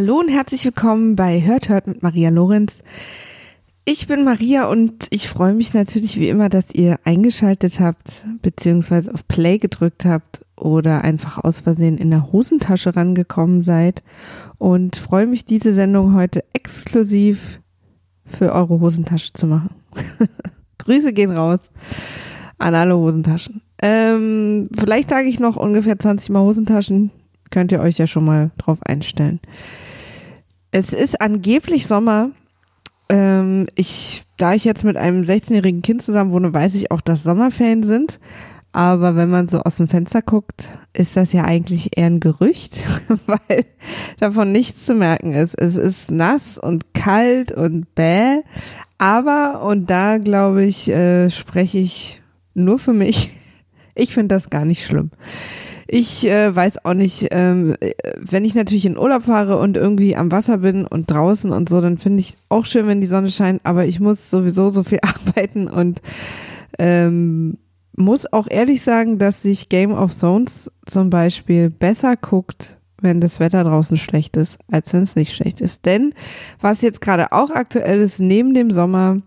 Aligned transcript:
Hallo 0.00 0.20
und 0.20 0.28
herzlich 0.28 0.64
willkommen 0.64 1.16
bei 1.16 1.42
Hört 1.44 1.68
Hört 1.68 1.88
mit 1.88 2.04
Maria 2.04 2.30
Lorenz. 2.30 2.84
Ich 3.84 4.06
bin 4.06 4.22
Maria 4.22 4.68
und 4.68 4.92
ich 5.10 5.28
freue 5.28 5.54
mich 5.54 5.74
natürlich 5.74 6.20
wie 6.20 6.28
immer, 6.28 6.48
dass 6.48 6.66
ihr 6.72 7.00
eingeschaltet 7.02 7.80
habt, 7.80 8.24
beziehungsweise 8.40 9.12
auf 9.12 9.26
Play 9.26 9.58
gedrückt 9.58 10.04
habt 10.04 10.46
oder 10.56 11.02
einfach 11.02 11.42
aus 11.42 11.58
Versehen 11.58 11.98
in 11.98 12.10
der 12.10 12.30
Hosentasche 12.30 12.94
rangekommen 12.94 13.64
seid 13.64 14.04
und 14.58 14.94
freue 14.94 15.26
mich, 15.26 15.44
diese 15.44 15.72
Sendung 15.72 16.14
heute 16.14 16.44
exklusiv 16.52 17.58
für 18.24 18.52
eure 18.52 18.78
Hosentasche 18.78 19.32
zu 19.32 19.48
machen. 19.48 19.70
Grüße 20.78 21.12
gehen 21.12 21.32
raus 21.32 21.72
an 22.58 22.76
alle 22.76 22.96
Hosentaschen. 22.96 23.62
Ähm, 23.82 24.68
vielleicht 24.78 25.10
sage 25.10 25.28
ich 25.28 25.40
noch 25.40 25.56
ungefähr 25.56 25.98
20 25.98 26.30
Mal 26.30 26.42
Hosentaschen. 26.42 27.10
Könnt 27.50 27.72
ihr 27.72 27.80
euch 27.80 27.98
ja 27.98 28.06
schon 28.06 28.26
mal 28.26 28.52
drauf 28.58 28.78
einstellen. 28.82 29.40
Es 30.70 30.92
ist 30.92 31.20
angeblich 31.20 31.86
Sommer. 31.86 32.30
Ähm, 33.08 33.66
ich, 33.74 34.24
da 34.36 34.54
ich 34.54 34.64
jetzt 34.64 34.84
mit 34.84 34.96
einem 34.96 35.22
16-jährigen 35.22 35.82
Kind 35.82 36.02
zusammen 36.02 36.32
wohne, 36.32 36.52
weiß 36.52 36.74
ich 36.74 36.90
auch, 36.90 37.00
dass 37.00 37.22
Sommerferien 37.22 37.82
sind. 37.82 38.20
Aber 38.72 39.16
wenn 39.16 39.30
man 39.30 39.48
so 39.48 39.60
aus 39.60 39.76
dem 39.76 39.88
Fenster 39.88 40.20
guckt, 40.20 40.68
ist 40.92 41.16
das 41.16 41.32
ja 41.32 41.44
eigentlich 41.44 41.96
eher 41.96 42.06
ein 42.06 42.20
Gerücht, 42.20 42.76
weil 43.26 43.64
davon 44.20 44.52
nichts 44.52 44.84
zu 44.84 44.94
merken 44.94 45.32
ist. 45.32 45.58
Es 45.58 45.74
ist 45.74 46.10
nass 46.10 46.58
und 46.58 46.92
kalt 46.92 47.50
und 47.50 47.94
bäh. 47.94 48.42
Aber, 48.98 49.62
und 49.62 49.88
da 49.88 50.18
glaube 50.18 50.64
ich, 50.64 50.90
äh, 50.90 51.30
spreche 51.30 51.78
ich 51.78 52.20
nur 52.54 52.78
für 52.78 52.92
mich, 52.92 53.30
ich 53.94 54.12
finde 54.12 54.34
das 54.34 54.50
gar 54.50 54.64
nicht 54.64 54.84
schlimm. 54.84 55.10
Ich 55.90 56.26
äh, 56.26 56.54
weiß 56.54 56.84
auch 56.84 56.92
nicht, 56.92 57.28
ähm, 57.30 57.74
wenn 58.18 58.44
ich 58.44 58.54
natürlich 58.54 58.84
in 58.84 58.98
Urlaub 58.98 59.22
fahre 59.22 59.58
und 59.58 59.78
irgendwie 59.78 60.16
am 60.16 60.30
Wasser 60.30 60.58
bin 60.58 60.86
und 60.86 61.10
draußen 61.10 61.50
und 61.50 61.70
so, 61.70 61.80
dann 61.80 61.96
finde 61.96 62.20
ich 62.20 62.36
auch 62.50 62.66
schön, 62.66 62.86
wenn 62.86 63.00
die 63.00 63.06
Sonne 63.06 63.30
scheint, 63.30 63.62
aber 63.64 63.86
ich 63.86 63.98
muss 63.98 64.30
sowieso 64.30 64.68
so 64.68 64.82
viel 64.82 65.00
arbeiten 65.02 65.66
und 65.66 66.02
ähm, 66.78 67.56
muss 67.96 68.30
auch 68.30 68.48
ehrlich 68.50 68.82
sagen, 68.82 69.18
dass 69.18 69.40
sich 69.40 69.70
Game 69.70 69.92
of 69.92 70.14
Thrones 70.14 70.70
zum 70.84 71.08
Beispiel 71.08 71.70
besser 71.70 72.16
guckt, 72.16 72.76
wenn 73.00 73.22
das 73.22 73.40
Wetter 73.40 73.64
draußen 73.64 73.96
schlecht 73.96 74.36
ist, 74.36 74.58
als 74.70 74.92
wenn 74.92 75.04
es 75.04 75.16
nicht 75.16 75.34
schlecht 75.34 75.62
ist. 75.62 75.86
Denn 75.86 76.12
was 76.60 76.82
jetzt 76.82 77.00
gerade 77.00 77.32
auch 77.32 77.50
aktuell 77.50 78.00
ist, 78.00 78.20
neben 78.20 78.52
dem 78.52 78.70
Sommer 78.70 79.22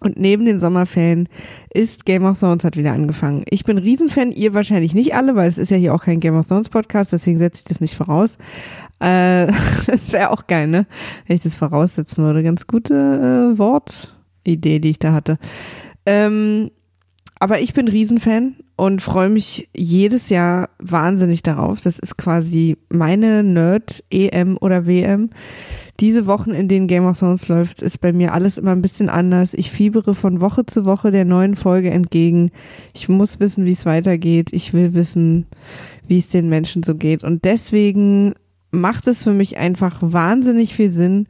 und 0.00 0.18
neben 0.18 0.44
den 0.44 0.58
Sommerferien 0.58 1.28
ist 1.72 2.04
Game 2.06 2.24
of 2.24 2.38
Thrones 2.38 2.64
hat 2.64 2.76
wieder 2.76 2.92
angefangen. 2.92 3.44
Ich 3.50 3.64
bin 3.64 3.78
Riesenfan, 3.78 4.32
ihr 4.32 4.54
wahrscheinlich 4.54 4.94
nicht 4.94 5.14
alle, 5.14 5.36
weil 5.36 5.48
es 5.48 5.58
ist 5.58 5.70
ja 5.70 5.76
hier 5.76 5.94
auch 5.94 6.04
kein 6.04 6.20
Game 6.20 6.36
of 6.36 6.48
Thrones 6.48 6.68
Podcast, 6.68 7.12
deswegen 7.12 7.38
setze 7.38 7.60
ich 7.60 7.64
das 7.64 7.80
nicht 7.80 7.94
voraus. 7.94 8.38
Äh, 8.98 9.46
das 9.86 10.12
wäre 10.12 10.30
auch 10.30 10.46
geil, 10.46 10.66
ne? 10.66 10.86
Wenn 11.26 11.36
ich 11.36 11.42
das 11.42 11.56
voraussetzen 11.56 12.24
würde. 12.24 12.42
Ganz 12.42 12.66
gute 12.66 13.54
äh, 13.54 13.58
Wortidee, 13.58 14.78
die 14.80 14.90
ich 14.90 14.98
da 14.98 15.12
hatte. 15.12 15.38
Ähm, 16.06 16.70
aber 17.38 17.60
ich 17.60 17.72
bin 17.72 17.88
Riesenfan 17.88 18.56
und 18.76 19.02
freue 19.02 19.30
mich 19.30 19.68
jedes 19.76 20.28
Jahr 20.28 20.70
wahnsinnig 20.78 21.42
darauf. 21.42 21.80
Das 21.80 21.98
ist 21.98 22.16
quasi 22.16 22.76
meine 22.88 23.42
Nerd-EM 23.42 24.56
oder 24.58 24.86
WM 24.86 25.30
diese 26.00 26.26
Wochen, 26.26 26.50
in 26.52 26.68
denen 26.68 26.86
Game 26.86 27.04
of 27.04 27.18
Thrones 27.18 27.48
läuft, 27.48 27.82
ist 27.82 28.00
bei 28.00 28.12
mir 28.12 28.32
alles 28.32 28.56
immer 28.56 28.72
ein 28.72 28.82
bisschen 28.82 29.10
anders. 29.10 29.52
Ich 29.54 29.70
fiebere 29.70 30.14
von 30.14 30.40
Woche 30.40 30.64
zu 30.64 30.84
Woche 30.86 31.10
der 31.10 31.26
neuen 31.26 31.56
Folge 31.56 31.90
entgegen. 31.90 32.50
Ich 32.94 33.08
muss 33.08 33.38
wissen, 33.38 33.66
wie 33.66 33.72
es 33.72 33.84
weitergeht. 33.84 34.48
Ich 34.52 34.72
will 34.72 34.94
wissen, 34.94 35.46
wie 36.08 36.18
es 36.18 36.28
den 36.28 36.48
Menschen 36.48 36.82
so 36.82 36.94
geht. 36.94 37.22
Und 37.22 37.44
deswegen 37.44 38.34
macht 38.70 39.06
es 39.06 39.24
für 39.24 39.32
mich 39.32 39.58
einfach 39.58 39.98
wahnsinnig 40.00 40.74
viel 40.74 40.90
Sinn, 40.90 41.26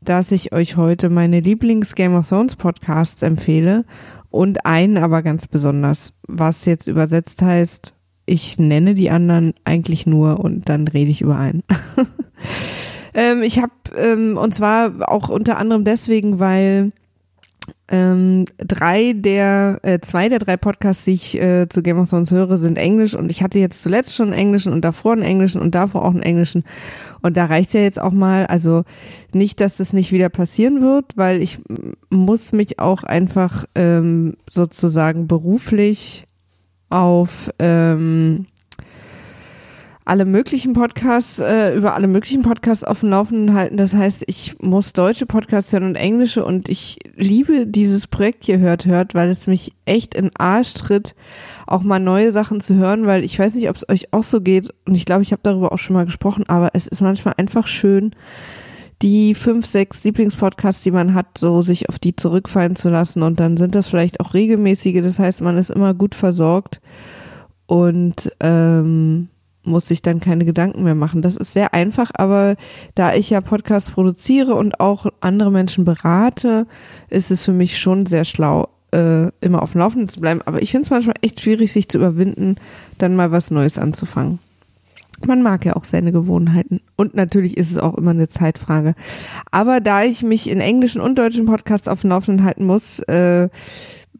dass 0.00 0.30
ich 0.30 0.52
euch 0.52 0.76
heute 0.76 1.10
meine 1.10 1.40
Lieblings-Game 1.40 2.14
of 2.14 2.28
Thrones 2.28 2.56
Podcasts 2.56 3.22
empfehle 3.22 3.84
und 4.30 4.66
einen 4.66 4.98
aber 4.98 5.22
ganz 5.22 5.48
besonders, 5.48 6.14
was 6.26 6.64
jetzt 6.64 6.86
übersetzt 6.86 7.42
heißt, 7.42 7.94
ich 8.24 8.58
nenne 8.58 8.94
die 8.94 9.10
anderen 9.10 9.54
eigentlich 9.64 10.06
nur 10.06 10.40
und 10.40 10.68
dann 10.68 10.86
rede 10.86 11.10
ich 11.10 11.22
über 11.22 11.36
einen. 11.36 11.64
Ähm, 13.14 13.42
ich 13.42 13.58
habe, 13.58 13.72
ähm, 13.96 14.36
und 14.36 14.54
zwar 14.54 15.10
auch 15.10 15.28
unter 15.28 15.58
anderem 15.58 15.84
deswegen, 15.84 16.38
weil 16.38 16.92
ähm, 17.88 18.46
drei 18.56 19.12
der, 19.14 19.78
äh, 19.82 20.00
zwei 20.00 20.28
der 20.28 20.38
drei 20.38 20.56
Podcasts, 20.56 21.04
die 21.04 21.12
ich 21.12 21.40
äh, 21.40 21.68
zu 21.68 21.82
Game 21.82 21.98
of 21.98 22.08
Thrones 22.08 22.30
höre, 22.30 22.56
sind 22.58 22.78
Englisch. 22.78 23.14
Und 23.14 23.30
ich 23.30 23.42
hatte 23.42 23.58
jetzt 23.58 23.82
zuletzt 23.82 24.14
schon 24.14 24.28
einen 24.28 24.38
Englischen 24.38 24.72
und 24.72 24.82
davor 24.82 25.12
einen 25.12 25.22
Englischen 25.22 25.60
und 25.60 25.74
davor 25.74 26.04
auch 26.04 26.10
einen 26.10 26.22
Englischen. 26.22 26.64
Und 27.20 27.36
da 27.36 27.46
reicht's 27.46 27.74
ja 27.74 27.80
jetzt 27.80 28.00
auch 28.00 28.12
mal, 28.12 28.46
also 28.46 28.84
nicht, 29.32 29.60
dass 29.60 29.76
das 29.76 29.92
nicht 29.92 30.10
wieder 30.10 30.30
passieren 30.30 30.80
wird, 30.80 31.16
weil 31.16 31.42
ich 31.42 31.58
muss 32.08 32.52
mich 32.52 32.78
auch 32.78 33.04
einfach 33.04 33.66
ähm, 33.74 34.36
sozusagen 34.50 35.26
beruflich 35.26 36.24
auf 36.88 37.50
ähm, 37.58 38.46
alle 40.04 40.24
möglichen 40.24 40.72
Podcasts, 40.72 41.38
äh, 41.38 41.74
über 41.74 41.94
alle 41.94 42.08
möglichen 42.08 42.42
Podcasts 42.42 42.82
auf 42.82 43.00
dem 43.00 43.10
Laufenden 43.10 43.54
halten. 43.54 43.76
Das 43.76 43.94
heißt, 43.94 44.24
ich 44.26 44.56
muss 44.60 44.92
deutsche 44.92 45.26
Podcasts 45.26 45.72
hören 45.72 45.84
und 45.84 45.94
englische 45.94 46.44
und 46.44 46.68
ich 46.68 46.98
liebe 47.14 47.66
dieses 47.66 48.08
Projekt 48.08 48.44
hier 48.44 48.58
hört, 48.58 48.84
hört, 48.84 49.14
weil 49.14 49.28
es 49.28 49.46
mich 49.46 49.72
echt 49.84 50.14
in 50.14 50.30
Arsch 50.36 50.74
tritt, 50.74 51.14
auch 51.66 51.82
mal 51.82 52.00
neue 52.00 52.32
Sachen 52.32 52.60
zu 52.60 52.74
hören, 52.74 53.06
weil 53.06 53.22
ich 53.22 53.38
weiß 53.38 53.54
nicht, 53.54 53.68
ob 53.68 53.76
es 53.76 53.88
euch 53.88 54.12
auch 54.12 54.24
so 54.24 54.40
geht 54.40 54.70
und 54.86 54.96
ich 54.96 55.04
glaube, 55.04 55.22
ich 55.22 55.30
habe 55.30 55.42
darüber 55.44 55.72
auch 55.72 55.78
schon 55.78 55.94
mal 55.94 56.04
gesprochen, 56.04 56.44
aber 56.48 56.70
es 56.72 56.88
ist 56.88 57.00
manchmal 57.00 57.34
einfach 57.36 57.68
schön, 57.68 58.10
die 59.02 59.34
fünf, 59.34 59.66
sechs 59.66 60.02
Lieblingspodcasts, 60.04 60.82
die 60.82 60.92
man 60.92 61.14
hat, 61.14 61.38
so 61.38 61.62
sich 61.62 61.88
auf 61.88 61.98
die 61.98 62.14
zurückfallen 62.16 62.76
zu 62.76 62.88
lassen 62.88 63.22
und 63.22 63.38
dann 63.38 63.56
sind 63.56 63.76
das 63.76 63.88
vielleicht 63.88 64.18
auch 64.18 64.34
regelmäßige, 64.34 65.00
das 65.02 65.20
heißt, 65.20 65.42
man 65.42 65.58
ist 65.58 65.70
immer 65.70 65.94
gut 65.94 66.16
versorgt 66.16 66.80
und 67.66 68.32
ähm, 68.40 69.28
muss 69.64 69.86
sich 69.86 70.02
dann 70.02 70.20
keine 70.20 70.44
Gedanken 70.44 70.82
mehr 70.82 70.94
machen. 70.94 71.22
Das 71.22 71.36
ist 71.36 71.52
sehr 71.52 71.74
einfach, 71.74 72.10
aber 72.14 72.56
da 72.94 73.14
ich 73.14 73.30
ja 73.30 73.40
Podcasts 73.40 73.90
produziere 73.90 74.54
und 74.54 74.80
auch 74.80 75.06
andere 75.20 75.50
Menschen 75.50 75.84
berate, 75.84 76.66
ist 77.08 77.30
es 77.30 77.44
für 77.44 77.52
mich 77.52 77.78
schon 77.78 78.06
sehr 78.06 78.24
schlau, 78.24 78.68
äh, 78.92 79.28
immer 79.40 79.62
auf 79.62 79.72
dem 79.72 79.80
Laufenden 79.80 80.08
zu 80.08 80.20
bleiben. 80.20 80.42
Aber 80.44 80.62
ich 80.62 80.70
finde 80.70 80.84
es 80.84 80.90
manchmal 80.90 81.16
echt 81.22 81.40
schwierig, 81.40 81.72
sich 81.72 81.88
zu 81.88 81.98
überwinden, 81.98 82.56
dann 82.98 83.16
mal 83.16 83.30
was 83.30 83.50
Neues 83.50 83.78
anzufangen. 83.78 84.38
Man 85.26 85.42
mag 85.42 85.64
ja 85.64 85.76
auch 85.76 85.84
seine 85.84 86.10
Gewohnheiten. 86.10 86.80
Und 86.96 87.14
natürlich 87.14 87.56
ist 87.56 87.70
es 87.70 87.78
auch 87.78 87.96
immer 87.96 88.10
eine 88.10 88.28
Zeitfrage. 88.28 88.94
Aber 89.50 89.80
da 89.80 90.02
ich 90.02 90.22
mich 90.22 90.50
in 90.50 90.60
englischen 90.60 91.00
und 91.00 91.16
deutschen 91.16 91.46
Podcasts 91.46 91.86
auf 91.86 92.00
dem 92.00 92.10
Laufenden 92.10 92.44
halten 92.44 92.64
muss, 92.64 92.98
äh, 93.00 93.48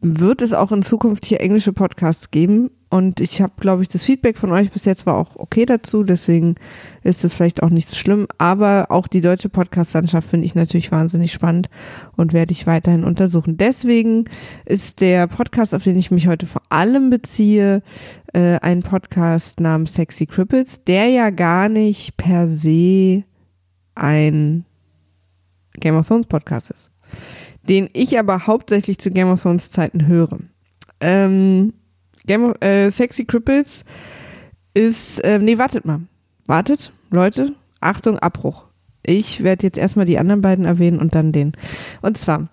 wird 0.01 0.41
es 0.41 0.53
auch 0.53 0.71
in 0.71 0.81
Zukunft 0.81 1.25
hier 1.25 1.41
englische 1.41 1.73
Podcasts 1.73 2.31
geben. 2.31 2.69
Und 2.93 3.21
ich 3.21 3.41
habe, 3.41 3.53
glaube 3.59 3.81
ich, 3.81 3.87
das 3.87 4.03
Feedback 4.03 4.37
von 4.37 4.51
euch 4.51 4.69
bis 4.69 4.85
jetzt 4.85 5.07
war 5.07 5.17
auch 5.17 5.35
okay 5.37 5.65
dazu. 5.65 6.03
Deswegen 6.03 6.53
ist 7.01 7.23
das 7.23 7.33
vielleicht 7.33 7.63
auch 7.63 7.71
nicht 7.71 7.89
so 7.89 7.95
schlimm. 7.95 8.27
Aber 8.37 8.85
auch 8.89 9.07
die 9.07 9.19
deutsche 9.19 9.49
Podcast-Landschaft 9.49 10.29
finde 10.29 10.45
ich 10.45 10.53
natürlich 10.53 10.91
wahnsinnig 10.91 11.33
spannend 11.33 11.71
und 12.17 12.33
werde 12.33 12.51
ich 12.51 12.67
weiterhin 12.67 13.03
untersuchen. 13.03 13.57
Deswegen 13.57 14.25
ist 14.65 15.01
der 15.01 15.25
Podcast, 15.25 15.73
auf 15.73 15.83
den 15.83 15.97
ich 15.97 16.11
mich 16.11 16.27
heute 16.27 16.45
vor 16.45 16.61
allem 16.69 17.09
beziehe, 17.09 17.81
äh, 18.31 18.59
ein 18.59 18.83
Podcast 18.83 19.59
namens 19.59 19.95
Sexy 19.95 20.27
Cripples, 20.27 20.83
der 20.85 21.07
ja 21.07 21.31
gar 21.31 21.69
nicht 21.69 22.15
per 22.15 22.47
se 22.47 23.23
ein 23.95 24.65
Game 25.79 25.95
of 25.95 26.07
Thrones 26.07 26.27
Podcast 26.27 26.69
ist. 26.69 26.91
Den 27.67 27.89
ich 27.93 28.19
aber 28.19 28.45
hauptsächlich 28.45 28.99
zu 28.99 29.09
Game 29.09 29.31
of 29.31 29.41
Thrones 29.41 29.71
Zeiten 29.71 30.05
höre. 30.05 30.37
Ähm, 30.99 31.73
Game 32.25 32.45
of, 32.45 32.61
äh, 32.61 32.89
Sexy 32.89 33.25
Cripples 33.25 33.83
ist, 34.73 35.19
äh, 35.23 35.39
nee, 35.39 35.57
wartet 35.57 35.85
mal. 35.85 36.01
Wartet, 36.47 36.91
Leute. 37.09 37.55
Achtung, 37.79 38.17
Abbruch. 38.19 38.65
Ich 39.05 39.43
werde 39.43 39.67
jetzt 39.67 39.77
erstmal 39.77 40.05
die 40.05 40.17
anderen 40.17 40.41
beiden 40.41 40.65
erwähnen 40.65 40.99
und 40.99 41.15
dann 41.15 41.31
den. 41.31 41.51
Und 42.01 42.17
zwar, 42.17 42.47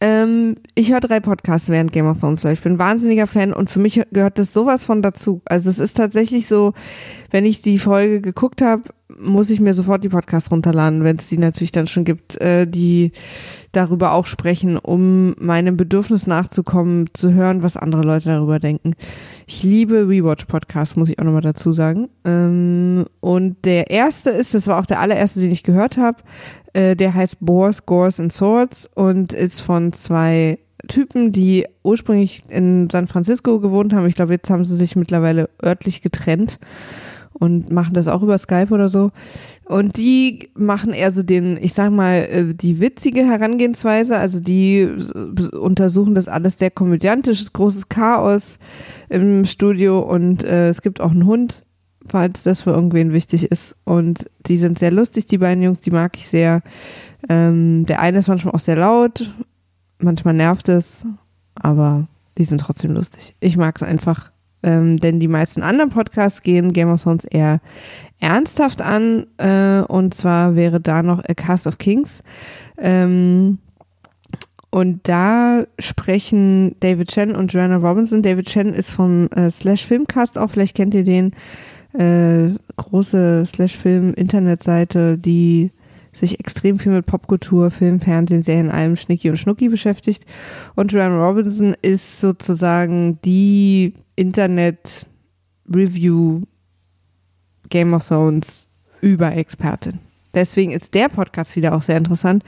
ähm, 0.00 0.54
ich 0.74 0.92
höre 0.92 1.00
drei 1.00 1.20
Podcasts 1.20 1.68
während 1.68 1.92
Game 1.92 2.06
of 2.06 2.20
Thrones. 2.20 2.44
Ich 2.44 2.62
bin 2.62 2.78
wahnsinniger 2.78 3.26
Fan 3.26 3.52
und 3.52 3.70
für 3.70 3.80
mich 3.80 4.00
gehört 4.12 4.38
das 4.38 4.52
sowas 4.52 4.84
von 4.84 5.02
dazu. 5.02 5.42
Also 5.44 5.70
es 5.70 5.78
ist 5.78 5.96
tatsächlich 5.96 6.46
so, 6.46 6.72
wenn 7.30 7.44
ich 7.44 7.62
die 7.62 7.78
Folge 7.78 8.20
geguckt 8.20 8.62
habe, 8.62 8.82
muss 9.18 9.50
ich 9.50 9.58
mir 9.58 9.74
sofort 9.74 10.04
die 10.04 10.10
Podcasts 10.10 10.50
runterladen, 10.50 11.02
wenn 11.02 11.16
es 11.16 11.28
die 11.28 11.38
natürlich 11.38 11.72
dann 11.72 11.86
schon 11.86 12.04
gibt, 12.04 12.40
äh, 12.40 12.66
die 12.66 13.12
darüber 13.72 14.12
auch 14.12 14.26
sprechen, 14.26 14.76
um 14.76 15.34
meinem 15.38 15.76
Bedürfnis 15.76 16.26
nachzukommen, 16.26 17.06
zu 17.14 17.32
hören, 17.32 17.62
was 17.62 17.76
andere 17.76 18.02
Leute 18.02 18.28
darüber 18.28 18.60
denken. 18.60 18.94
Ich 19.46 19.62
liebe 19.62 20.08
Rewatch-Podcasts, 20.08 20.96
muss 20.96 21.08
ich 21.08 21.18
auch 21.18 21.24
nochmal 21.24 21.42
dazu 21.42 21.72
sagen. 21.72 22.08
Ähm, 22.24 23.06
und 23.20 23.64
der 23.64 23.90
erste 23.90 24.30
ist, 24.30 24.54
das 24.54 24.66
war 24.66 24.78
auch 24.78 24.86
der 24.86 25.00
allererste, 25.00 25.40
den 25.40 25.50
ich 25.50 25.62
gehört 25.62 25.96
habe, 25.96 26.18
äh, 26.78 26.94
der 26.94 27.12
heißt 27.12 27.38
Boars, 27.40 27.86
Gores 27.86 28.20
and 28.20 28.32
Swords 28.32 28.88
und 28.94 29.32
ist 29.32 29.60
von 29.60 29.92
zwei 29.92 30.58
Typen, 30.86 31.32
die 31.32 31.66
ursprünglich 31.82 32.44
in 32.50 32.88
San 32.88 33.08
Francisco 33.08 33.58
gewohnt 33.58 33.92
haben. 33.92 34.06
Ich 34.06 34.14
glaube, 34.14 34.34
jetzt 34.34 34.48
haben 34.48 34.64
sie 34.64 34.76
sich 34.76 34.94
mittlerweile 34.94 35.50
örtlich 35.60 36.02
getrennt 36.02 36.60
und 37.32 37.72
machen 37.72 37.94
das 37.94 38.06
auch 38.06 38.22
über 38.22 38.38
Skype 38.38 38.72
oder 38.72 38.88
so. 38.88 39.10
Und 39.64 39.96
die 39.96 40.50
machen 40.54 40.92
eher 40.92 41.10
so 41.10 41.24
den, 41.24 41.58
ich 41.60 41.74
sag 41.74 41.90
mal, 41.90 42.14
äh, 42.14 42.54
die 42.54 42.80
witzige 42.80 43.26
Herangehensweise. 43.26 44.16
Also 44.16 44.38
die 44.38 44.82
äh, 44.82 45.56
untersuchen 45.56 46.14
das 46.14 46.28
alles 46.28 46.58
sehr 46.58 46.70
komödiantisch, 46.70 47.52
großes 47.52 47.88
Chaos 47.88 48.58
im 49.08 49.44
Studio 49.46 49.98
und 49.98 50.44
äh, 50.44 50.68
es 50.68 50.80
gibt 50.80 51.00
auch 51.00 51.10
einen 51.10 51.26
Hund, 51.26 51.64
falls 52.08 52.42
das 52.42 52.62
für 52.62 52.70
irgendwen 52.70 53.12
wichtig 53.12 53.50
ist. 53.50 53.76
Und 53.84 54.30
die 54.46 54.58
sind 54.58 54.78
sehr 54.78 54.90
lustig, 54.90 55.26
die 55.26 55.38
beiden 55.38 55.62
Jungs, 55.62 55.80
die 55.80 55.90
mag 55.90 56.16
ich 56.16 56.28
sehr. 56.28 56.62
Ähm, 57.28 57.86
der 57.86 58.00
eine 58.00 58.18
ist 58.18 58.28
manchmal 58.28 58.54
auch 58.54 58.60
sehr 58.60 58.76
laut, 58.76 59.32
manchmal 59.98 60.34
nervt 60.34 60.68
es, 60.68 61.06
aber 61.54 62.06
die 62.38 62.44
sind 62.44 62.60
trotzdem 62.60 62.92
lustig. 62.92 63.34
Ich 63.40 63.56
mag 63.56 63.76
es 63.76 63.82
einfach 63.82 64.30
ähm, 64.62 64.98
denn 64.98 65.20
die 65.20 65.28
meisten 65.28 65.62
anderen 65.62 65.90
Podcasts 65.90 66.42
gehen 66.42 66.72
Game 66.72 66.90
of 66.90 67.02
Thrones 67.02 67.24
eher 67.24 67.60
ernsthaft 68.18 68.82
an. 68.82 69.26
Äh, 69.38 69.82
und 69.86 70.14
zwar 70.14 70.56
wäre 70.56 70.80
da 70.80 71.02
noch 71.02 71.22
A 71.24 71.34
Cast 71.34 71.66
of 71.66 71.78
Kings. 71.78 72.22
Ähm, 72.76 73.58
und 74.70 75.08
da 75.08 75.64
sprechen 75.78 76.76
David 76.80 77.08
Chen 77.08 77.34
und 77.34 77.52
Joanna 77.52 77.76
Robinson. 77.76 78.22
David 78.22 78.48
Chen 78.48 78.74
ist 78.74 78.92
vom 78.92 79.28
äh, 79.28 79.50
Slash 79.50 79.86
Filmcast 79.86 80.36
auch, 80.36 80.50
vielleicht 80.50 80.76
kennt 80.76 80.94
ihr 80.94 81.04
den. 81.04 81.32
Äh, 81.98 82.50
große 82.76 83.44
Slash 83.46 83.76
Film 83.76 84.14
Internetseite, 84.14 85.18
die 85.18 85.72
sich 86.12 86.38
extrem 86.38 86.78
viel 86.78 86.92
mit 86.92 87.06
Popkultur, 87.06 87.72
Film, 87.72 87.98
Fernsehen, 88.00 88.44
Serien, 88.44 88.70
allem 88.70 88.94
Schnicki 88.96 89.30
und 89.30 89.36
Schnucki 89.36 89.68
beschäftigt. 89.68 90.24
Und 90.76 90.92
Joanna 90.92 91.16
Robinson 91.16 91.74
ist 91.82 92.20
sozusagen 92.20 93.18
die 93.24 93.94
Internet-Review 94.16 96.42
Game 97.68 97.94
of 97.94 98.06
Thrones 98.06 98.70
Überexpertin. 99.00 99.98
Deswegen 100.38 100.72
ist 100.72 100.94
der 100.94 101.08
Podcast 101.08 101.56
wieder 101.56 101.74
auch 101.74 101.82
sehr 101.82 101.96
interessant, 101.96 102.44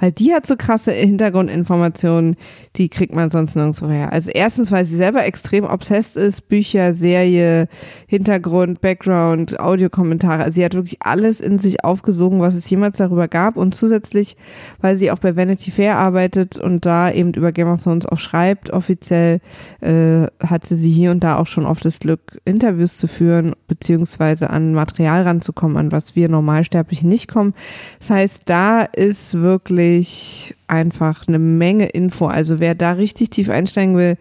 weil 0.00 0.12
die 0.12 0.32
hat 0.32 0.46
so 0.46 0.56
krasse 0.56 0.92
Hintergrundinformationen, 0.92 2.36
die 2.76 2.88
kriegt 2.88 3.14
man 3.14 3.30
sonst 3.30 3.54
nirgendwo 3.54 3.88
her. 3.88 4.12
Also 4.12 4.30
erstens, 4.32 4.72
weil 4.72 4.84
sie 4.84 4.96
selber 4.96 5.24
extrem 5.24 5.64
obsessed 5.64 6.16
ist, 6.16 6.48
Bücher, 6.48 6.94
Serie, 6.94 7.68
Hintergrund, 8.06 8.80
Background, 8.80 9.60
Audiokommentare. 9.60 10.42
Also 10.42 10.56
sie 10.56 10.64
hat 10.64 10.74
wirklich 10.74 10.96
alles 11.00 11.40
in 11.40 11.58
sich 11.58 11.84
aufgesogen, 11.84 12.40
was 12.40 12.54
es 12.54 12.68
jemals 12.68 12.98
darüber 12.98 13.28
gab. 13.28 13.56
Und 13.56 13.74
zusätzlich, 13.74 14.36
weil 14.80 14.96
sie 14.96 15.10
auch 15.10 15.18
bei 15.18 15.36
Vanity 15.36 15.70
Fair 15.70 15.96
arbeitet 15.96 16.58
und 16.58 16.84
da 16.84 17.10
eben 17.10 17.32
über 17.34 17.52
Game 17.52 17.68
of 17.68 17.82
Thrones 17.82 18.06
auch 18.06 18.18
schreibt, 18.18 18.70
offiziell 18.70 19.40
äh, 19.80 20.26
hatte 20.40 20.76
sie 20.76 20.90
hier 20.90 21.10
und 21.10 21.22
da 21.22 21.38
auch 21.38 21.46
schon 21.46 21.66
oft 21.66 21.84
das 21.84 22.00
Glück, 22.00 22.40
Interviews 22.44 22.96
zu 22.96 23.06
führen, 23.06 23.54
beziehungsweise 23.68 24.50
an 24.50 24.74
Material 24.74 25.22
ranzukommen, 25.22 25.76
an 25.76 25.92
was 25.92 26.16
wir 26.16 26.28
Normalsterblichen 26.28 27.08
nicht 27.08 27.28
durchkommen. 27.34 27.54
Das 27.98 28.10
heißt, 28.10 28.42
da 28.46 28.82
ist 28.82 29.34
wirklich 29.34 30.54
einfach 30.66 31.26
eine 31.28 31.38
Menge 31.38 31.86
Info. 31.86 32.26
Also 32.26 32.58
wer 32.58 32.74
da 32.74 32.92
richtig 32.92 33.30
tief 33.30 33.50
einsteigen 33.50 33.96
will, 33.96 34.16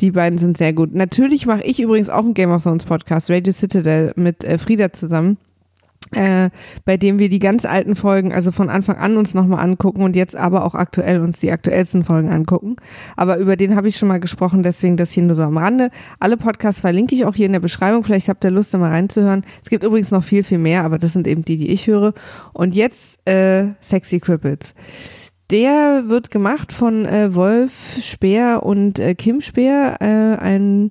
die 0.00 0.10
beiden 0.10 0.38
sind 0.38 0.58
sehr 0.58 0.72
gut. 0.72 0.94
Natürlich 0.94 1.46
mache 1.46 1.62
ich 1.62 1.80
übrigens 1.80 2.10
auch 2.10 2.24
einen 2.24 2.34
Game 2.34 2.50
of 2.50 2.62
Thrones 2.62 2.84
Podcast, 2.84 3.30
Radio 3.30 3.52
Citadel, 3.52 4.12
mit 4.16 4.44
äh, 4.44 4.58
Frieda 4.58 4.92
zusammen 4.92 5.38
äh, 6.10 6.50
bei 6.84 6.96
dem 6.96 7.18
wir 7.18 7.28
die 7.28 7.38
ganz 7.38 7.64
alten 7.64 7.96
Folgen, 7.96 8.32
also 8.32 8.52
von 8.52 8.68
Anfang 8.68 8.96
an 8.96 9.16
uns 9.16 9.34
nochmal 9.34 9.64
angucken 9.64 10.02
und 10.02 10.16
jetzt 10.16 10.36
aber 10.36 10.64
auch 10.64 10.74
aktuell 10.74 11.20
uns 11.20 11.40
die 11.40 11.50
aktuellsten 11.50 12.04
Folgen 12.04 12.30
angucken. 12.30 12.76
Aber 13.16 13.38
über 13.38 13.56
den 13.56 13.76
habe 13.76 13.88
ich 13.88 13.96
schon 13.96 14.08
mal 14.08 14.20
gesprochen, 14.20 14.62
deswegen 14.62 14.96
das 14.96 15.12
hier 15.12 15.22
nur 15.22 15.36
so 15.36 15.42
am 15.42 15.56
Rande. 15.56 15.90
Alle 16.20 16.36
Podcasts 16.36 16.80
verlinke 16.80 17.14
ich 17.14 17.24
auch 17.24 17.34
hier 17.34 17.46
in 17.46 17.52
der 17.52 17.60
Beschreibung. 17.60 18.04
Vielleicht 18.04 18.28
habt 18.28 18.44
ihr 18.44 18.50
Lust, 18.50 18.74
da 18.74 18.78
mal 18.78 18.90
reinzuhören. 18.90 19.44
Es 19.62 19.70
gibt 19.70 19.84
übrigens 19.84 20.10
noch 20.10 20.24
viel, 20.24 20.44
viel 20.44 20.58
mehr, 20.58 20.84
aber 20.84 20.98
das 20.98 21.12
sind 21.12 21.26
eben 21.26 21.44
die, 21.44 21.56
die 21.56 21.70
ich 21.70 21.86
höre. 21.86 22.12
Und 22.52 22.74
jetzt 22.74 23.26
äh, 23.28 23.68
Sexy 23.80 24.20
Cripples. 24.20 24.74
Der 25.50 26.04
wird 26.06 26.30
gemacht 26.30 26.72
von 26.72 27.04
äh, 27.04 27.34
Wolf 27.34 27.98
Speer 28.00 28.62
und 28.62 28.98
äh, 28.98 29.14
Kim 29.14 29.42
Speer, 29.42 29.98
äh, 30.00 30.42
ein 30.42 30.90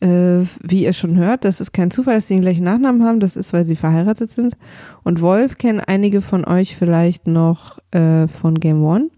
äh, 0.00 0.46
wie 0.62 0.84
ihr 0.84 0.92
schon 0.92 1.16
hört, 1.16 1.44
das 1.44 1.60
ist 1.60 1.72
kein 1.72 1.90
Zufall, 1.90 2.16
dass 2.16 2.28
sie 2.28 2.34
den 2.34 2.42
gleichen 2.42 2.64
Nachnamen 2.64 3.04
haben, 3.04 3.20
das 3.20 3.36
ist, 3.36 3.52
weil 3.52 3.64
sie 3.64 3.76
verheiratet 3.76 4.30
sind. 4.30 4.56
Und 5.02 5.20
Wolf 5.20 5.58
kennen 5.58 5.80
einige 5.80 6.20
von 6.20 6.44
euch 6.44 6.76
vielleicht 6.76 7.26
noch 7.26 7.78
äh, 7.92 8.28
von 8.28 8.60
Game 8.60 8.82
One. 8.82 9.10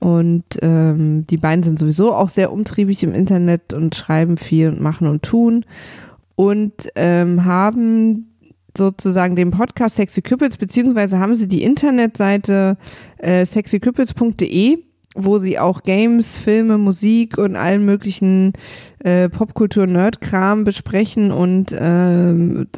Und 0.00 0.44
ähm, 0.62 1.26
die 1.26 1.36
beiden 1.36 1.64
sind 1.64 1.78
sowieso 1.78 2.14
auch 2.14 2.28
sehr 2.28 2.52
umtriebig 2.52 3.02
im 3.02 3.12
Internet 3.12 3.74
und 3.74 3.94
schreiben 3.94 4.36
viel 4.36 4.68
und 4.68 4.80
machen 4.80 5.08
und 5.08 5.22
tun. 5.22 5.64
Und 6.36 6.72
ähm, 6.94 7.44
haben 7.44 8.28
sozusagen 8.76 9.34
den 9.34 9.50
Podcast 9.50 9.96
Sexy 9.96 10.22
Cripples, 10.22 10.56
beziehungsweise 10.56 11.18
haben 11.18 11.34
sie 11.34 11.48
die 11.48 11.64
Internetseite 11.64 12.76
äh, 13.18 13.44
sexycripples.de 13.44 14.78
wo 15.14 15.38
sie 15.38 15.58
auch 15.58 15.82
Games, 15.82 16.38
Filme, 16.38 16.78
Musik 16.78 17.38
und 17.38 17.56
allen 17.56 17.84
möglichen 17.84 18.52
äh, 19.00 19.28
Popkultur-Nerd-Kram 19.28 20.64
besprechen 20.64 21.32
und 21.32 21.74
ähm, 21.78 22.68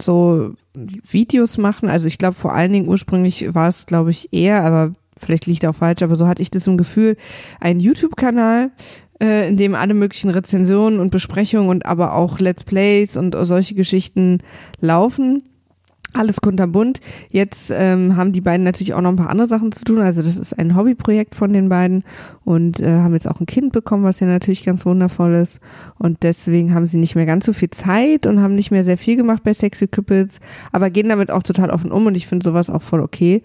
so 0.00 0.54
Videos 0.74 1.58
machen. 1.58 1.88
Also 1.88 2.06
ich 2.06 2.18
glaube 2.18 2.34
vor 2.34 2.54
allen 2.54 2.72
Dingen 2.72 2.88
ursprünglich 2.88 3.54
war 3.54 3.68
es, 3.68 3.86
glaube 3.86 4.10
ich, 4.10 4.32
eher, 4.32 4.64
aber 4.64 4.92
vielleicht 5.18 5.46
liegt 5.46 5.64
auch 5.66 5.74
falsch, 5.74 6.02
aber 6.02 6.16
so 6.16 6.28
hatte 6.28 6.42
ich 6.42 6.50
das 6.50 6.66
im 6.66 6.78
Gefühl, 6.78 7.16
ein 7.60 7.80
YouTube-Kanal, 7.80 8.70
äh, 9.20 9.48
in 9.48 9.56
dem 9.56 9.74
alle 9.74 9.94
möglichen 9.94 10.30
Rezensionen 10.30 11.00
und 11.00 11.10
Besprechungen 11.10 11.68
und 11.68 11.86
aber 11.86 12.14
auch 12.14 12.38
Let's 12.38 12.64
Plays 12.64 13.16
und 13.16 13.34
solche 13.42 13.74
Geschichten 13.74 14.38
laufen. 14.80 15.42
Alles 16.14 16.40
kunterbunt. 16.40 17.00
Jetzt 17.30 17.70
ähm, 17.70 18.16
haben 18.16 18.32
die 18.32 18.40
beiden 18.40 18.64
natürlich 18.64 18.94
auch 18.94 19.00
noch 19.02 19.10
ein 19.10 19.16
paar 19.16 19.28
andere 19.28 19.46
Sachen 19.46 19.72
zu 19.72 19.84
tun. 19.84 20.00
Also 20.00 20.22
das 20.22 20.38
ist 20.38 20.58
ein 20.58 20.74
Hobbyprojekt 20.74 21.34
von 21.34 21.52
den 21.52 21.68
beiden 21.68 22.02
und 22.44 22.80
äh, 22.80 22.88
haben 22.88 23.12
jetzt 23.12 23.28
auch 23.28 23.40
ein 23.40 23.46
Kind 23.46 23.72
bekommen, 23.72 24.04
was 24.04 24.20
ja 24.20 24.26
natürlich 24.26 24.64
ganz 24.64 24.86
wundervoll 24.86 25.34
ist. 25.34 25.60
Und 25.98 26.22
deswegen 26.22 26.72
haben 26.72 26.86
sie 26.86 26.96
nicht 26.96 27.14
mehr 27.14 27.26
ganz 27.26 27.44
so 27.44 27.52
viel 27.52 27.70
Zeit 27.70 28.26
und 28.26 28.40
haben 28.40 28.54
nicht 28.54 28.70
mehr 28.70 28.84
sehr 28.84 28.96
viel 28.96 29.16
gemacht 29.16 29.42
bei 29.44 29.52
Sexy 29.52 29.86
Couples, 29.86 30.40
aber 30.72 30.88
gehen 30.88 31.10
damit 31.10 31.30
auch 31.30 31.42
total 31.42 31.70
offen 31.70 31.92
um 31.92 32.06
und 32.06 32.14
ich 32.14 32.26
finde 32.26 32.44
sowas 32.44 32.70
auch 32.70 32.82
voll 32.82 33.00
okay. 33.00 33.42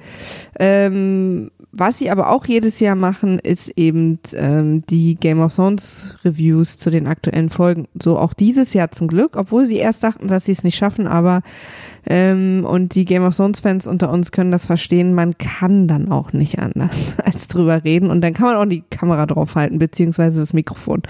Ähm, 0.57 1.51
was 1.75 1.97
sie 1.97 2.11
aber 2.11 2.29
auch 2.29 2.45
jedes 2.45 2.79
Jahr 2.79 2.95
machen, 2.95 3.39
ist 3.39 3.71
eben 3.77 4.19
ähm, 4.35 4.85
die 4.85 5.15
Game 5.15 5.41
of 5.41 5.55
Thrones 5.55 6.15
Reviews 6.23 6.77
zu 6.77 6.91
den 6.91 7.07
aktuellen 7.07 7.49
Folgen. 7.49 7.87
So 7.99 8.19
auch 8.19 8.33
dieses 8.33 8.75
Jahr 8.75 8.91
zum 8.91 9.07
Glück, 9.07 9.35
obwohl 9.35 9.65
sie 9.65 9.77
erst 9.77 10.03
dachten, 10.03 10.27
dass 10.27 10.45
sie 10.45 10.51
es 10.51 10.63
nicht 10.63 10.77
schaffen, 10.77 11.07
aber 11.07 11.41
ähm, 12.07 12.65
und 12.67 12.95
die 12.95 13.05
Game 13.05 13.23
of 13.23 13.35
Thrones 13.35 13.61
Fans 13.61 13.87
unter 13.87 14.11
uns 14.11 14.31
können 14.31 14.51
das 14.51 14.65
verstehen. 14.65 15.13
Man 15.13 15.37
kann 15.37 15.87
dann 15.87 16.09
auch 16.09 16.33
nicht 16.33 16.59
anders 16.59 17.15
als 17.23 17.47
drüber 17.47 17.83
reden 17.83 18.09
und 18.09 18.21
dann 18.21 18.33
kann 18.33 18.47
man 18.47 18.55
auch 18.55 18.65
die 18.65 18.83
Kamera 18.89 19.25
draufhalten 19.25 19.79
beziehungsweise 19.79 20.39
das 20.39 20.53
Mikrofon. 20.53 21.01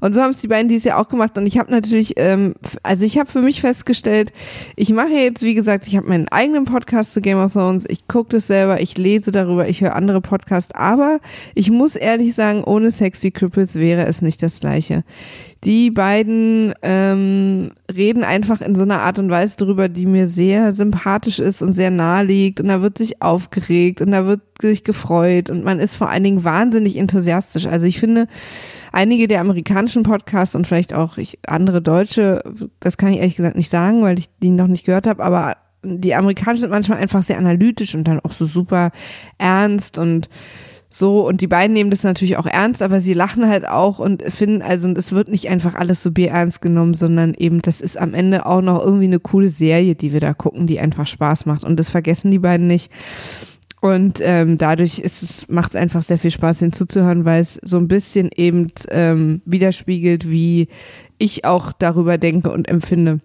Und 0.00 0.14
so 0.14 0.22
haben 0.22 0.30
es 0.30 0.38
die 0.38 0.48
beiden 0.48 0.68
dieses 0.68 0.84
Jahr 0.84 0.98
auch 0.98 1.08
gemacht 1.08 1.36
und 1.38 1.46
ich 1.46 1.58
habe 1.58 1.70
natürlich, 1.70 2.14
ähm, 2.16 2.54
also 2.82 3.04
ich 3.04 3.18
habe 3.18 3.30
für 3.30 3.42
mich 3.42 3.60
festgestellt, 3.60 4.32
ich 4.76 4.92
mache 4.92 5.12
jetzt, 5.12 5.42
wie 5.42 5.54
gesagt, 5.54 5.86
ich 5.86 5.96
habe 5.96 6.08
meinen 6.08 6.28
eigenen 6.28 6.64
Podcast 6.64 7.12
zu 7.14 7.20
Game 7.20 7.38
of 7.38 7.52
Thrones, 7.52 7.84
ich 7.88 8.08
gucke 8.08 8.30
das 8.30 8.46
selber, 8.46 8.80
ich 8.80 8.96
lese 8.98 9.32
darüber, 9.32 9.68
ich 9.68 9.80
höre 9.80 9.94
andere 9.94 10.20
Podcasts, 10.20 10.74
aber 10.74 11.20
ich 11.54 11.70
muss 11.70 11.94
ehrlich 11.96 12.34
sagen, 12.34 12.64
ohne 12.64 12.90
Sexy 12.90 13.30
Cripples 13.30 13.74
wäre 13.74 14.06
es 14.06 14.22
nicht 14.22 14.42
das 14.42 14.60
gleiche. 14.60 15.04
Die 15.64 15.92
beiden 15.92 16.74
ähm, 16.82 17.70
reden 17.94 18.24
einfach 18.24 18.60
in 18.62 18.74
so 18.74 18.82
einer 18.82 19.00
Art 19.00 19.20
und 19.20 19.30
Weise 19.30 19.56
drüber, 19.56 19.88
die 19.88 20.06
mir 20.06 20.26
sehr 20.26 20.72
sympathisch 20.72 21.38
ist 21.38 21.62
und 21.62 21.72
sehr 21.74 21.90
nahe 21.90 22.24
liegt. 22.24 22.60
Und 22.60 22.66
da 22.66 22.82
wird 22.82 22.98
sich 22.98 23.22
aufgeregt 23.22 24.00
und 24.00 24.10
da 24.10 24.26
wird 24.26 24.40
sich 24.60 24.82
gefreut 24.82 25.50
und 25.50 25.62
man 25.62 25.78
ist 25.78 25.94
vor 25.94 26.08
allen 26.10 26.24
Dingen 26.24 26.42
wahnsinnig 26.42 26.96
enthusiastisch. 26.96 27.66
Also 27.66 27.86
ich 27.86 28.00
finde, 28.00 28.26
einige 28.90 29.28
der 29.28 29.40
amerikanischen 29.40 30.02
Podcasts 30.02 30.56
und 30.56 30.66
vielleicht 30.66 30.94
auch 30.94 31.16
ich, 31.16 31.38
andere 31.46 31.80
deutsche, 31.80 32.42
das 32.80 32.96
kann 32.96 33.12
ich 33.12 33.18
ehrlich 33.18 33.36
gesagt 33.36 33.56
nicht 33.56 33.70
sagen, 33.70 34.02
weil 34.02 34.18
ich 34.18 34.30
die 34.42 34.50
noch 34.50 34.66
nicht 34.66 34.84
gehört 34.84 35.06
habe, 35.06 35.22
aber 35.22 35.56
die 35.84 36.14
amerikanischen 36.14 36.62
sind 36.62 36.70
manchmal 36.70 36.98
einfach 36.98 37.22
sehr 37.22 37.38
analytisch 37.38 37.94
und 37.94 38.04
dann 38.04 38.20
auch 38.20 38.32
so 38.32 38.46
super 38.46 38.90
ernst 39.38 39.98
und 39.98 40.28
so, 40.94 41.26
und 41.26 41.40
die 41.40 41.46
beiden 41.46 41.72
nehmen 41.72 41.90
das 41.90 42.02
natürlich 42.02 42.36
auch 42.36 42.44
ernst, 42.44 42.82
aber 42.82 43.00
sie 43.00 43.14
lachen 43.14 43.48
halt 43.48 43.66
auch 43.66 43.98
und 43.98 44.22
finden, 44.24 44.60
also, 44.60 44.86
und 44.86 44.98
es 44.98 45.12
wird 45.12 45.28
nicht 45.28 45.48
einfach 45.48 45.74
alles 45.74 46.02
so 46.02 46.10
bierernst 46.10 46.60
genommen, 46.60 46.92
sondern 46.92 47.32
eben, 47.32 47.62
das 47.62 47.80
ist 47.80 47.96
am 47.96 48.12
Ende 48.12 48.44
auch 48.44 48.60
noch 48.60 48.84
irgendwie 48.84 49.06
eine 49.06 49.18
coole 49.18 49.48
Serie, 49.48 49.94
die 49.94 50.12
wir 50.12 50.20
da 50.20 50.34
gucken, 50.34 50.66
die 50.66 50.78
einfach 50.78 51.06
Spaß 51.06 51.46
macht. 51.46 51.64
Und 51.64 51.80
das 51.80 51.88
vergessen 51.88 52.30
die 52.30 52.40
beiden 52.40 52.66
nicht. 52.66 52.92
Und 53.80 54.18
ähm, 54.20 54.58
dadurch 54.58 54.98
ist 54.98 55.22
es, 55.22 55.48
macht 55.48 55.74
es 55.74 55.80
einfach 55.80 56.02
sehr 56.02 56.18
viel 56.18 56.30
Spaß 56.30 56.58
hinzuzuhören, 56.58 57.24
weil 57.24 57.40
es 57.40 57.58
so 57.62 57.78
ein 57.78 57.88
bisschen 57.88 58.28
eben 58.36 58.70
ähm, 58.90 59.40
widerspiegelt, 59.46 60.28
wie 60.28 60.68
ich 61.16 61.46
auch 61.46 61.72
darüber 61.72 62.18
denke 62.18 62.50
und 62.50 62.68
empfinde. 62.68 63.20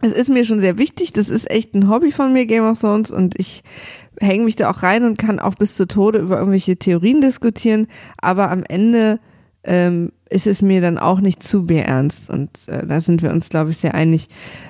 Es 0.00 0.12
ist 0.12 0.30
mir 0.30 0.46
schon 0.46 0.60
sehr 0.60 0.78
wichtig, 0.78 1.12
das 1.12 1.28
ist 1.28 1.50
echt 1.50 1.74
ein 1.74 1.90
Hobby 1.90 2.12
von 2.12 2.32
mir, 2.32 2.46
Game 2.46 2.64
of 2.64 2.78
Thrones, 2.78 3.10
und 3.10 3.38
ich 3.38 3.62
hänge 4.20 4.44
mich 4.44 4.56
da 4.56 4.70
auch 4.70 4.82
rein 4.82 5.04
und 5.04 5.18
kann 5.18 5.38
auch 5.38 5.54
bis 5.54 5.76
zu 5.76 5.86
Tode 5.86 6.18
über 6.18 6.38
irgendwelche 6.38 6.76
Theorien 6.76 7.20
diskutieren, 7.20 7.86
aber 8.18 8.50
am 8.50 8.64
Ende 8.64 9.20
ähm, 9.64 10.12
ist 10.30 10.46
es 10.46 10.62
mir 10.62 10.80
dann 10.80 10.98
auch 10.98 11.20
nicht 11.20 11.42
zu 11.42 11.66
beernst 11.66 12.30
und 12.30 12.50
äh, 12.66 12.86
da 12.86 13.00
sind 13.00 13.22
wir 13.22 13.30
uns, 13.30 13.48
glaube 13.48 13.70
ich, 13.70 13.78
sehr 13.78 13.94
einig. 13.94 14.28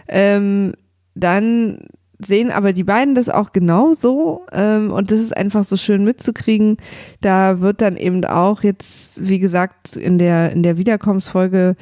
Ähm, 0.09 0.73
dann 1.15 1.81
sehen 2.19 2.51
aber 2.51 2.73
die 2.73 2.85
beiden 2.85 3.15
das 3.15 3.29
auch 3.29 3.53
genauso 3.53 4.45
ähm, 4.53 4.93
und 4.93 5.11
das 5.11 5.21
ist 5.21 5.37
einfach 5.37 5.65
so 5.65 5.77
schön 5.77 6.05
mitzukriegen. 6.05 6.77
Da 7.21 7.61
wird 7.61 7.81
dann 7.81 7.97
eben 7.97 8.25
auch 8.25 8.63
jetzt, 8.63 9.25
wie 9.25 9.39
gesagt, 9.39 9.95
in 9.95 10.19
der 10.19 10.53
in 10.53 10.63
der 10.63 10.79
Wiederkommensfolge, 10.79 11.77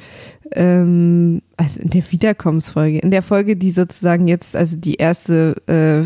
ähm, 0.51 1.41
also 1.57 1.81
in 1.81 1.89
der 1.89 2.11
Wiederkommensfolge, 2.11 2.99
in 2.99 3.11
der 3.11 3.23
Folge, 3.23 3.55
die 3.55 3.71
sozusagen 3.71 4.27
jetzt, 4.27 4.55
also 4.55 4.77
die 4.77 4.95
erste 4.95 5.55
äh, 5.67 6.03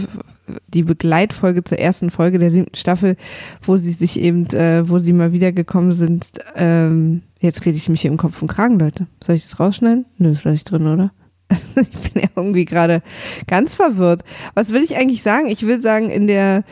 die 0.67 0.83
Begleitfolge 0.83 1.63
zur 1.63 1.79
ersten 1.79 2.09
Folge 2.09 2.39
der 2.39 2.51
siebten 2.51 2.75
Staffel, 2.75 3.15
wo 3.61 3.77
sie 3.77 3.91
sich 3.91 4.19
eben, 4.19 4.45
äh, 4.47 4.87
wo 4.87 4.99
sie 4.99 5.13
mal 5.13 5.31
wiedergekommen 5.31 5.91
sind. 5.91 6.31
Ähm, 6.55 7.23
jetzt 7.39 7.65
rede 7.65 7.77
ich 7.77 7.89
mich 7.89 8.01
hier 8.01 8.11
im 8.11 8.17
Kopf 8.17 8.41
und 8.41 8.47
Kragen, 8.47 8.79
Leute. 8.79 9.07
Soll 9.23 9.35
ich 9.35 9.43
das 9.43 9.59
rausschneiden? 9.59 10.05
Nö, 10.17 10.31
ist 10.31 10.43
gleich 10.43 10.63
drin, 10.63 10.87
oder? 10.87 11.11
ich 11.49 12.11
bin 12.11 12.21
ja 12.23 12.29
irgendwie 12.35 12.65
gerade 12.65 13.01
ganz 13.47 13.75
verwirrt. 13.75 14.23
Was 14.53 14.71
will 14.71 14.83
ich 14.83 14.97
eigentlich 14.97 15.23
sagen? 15.23 15.47
Ich 15.47 15.65
will 15.65 15.81
sagen, 15.81 16.09
in 16.09 16.27
der 16.27 16.63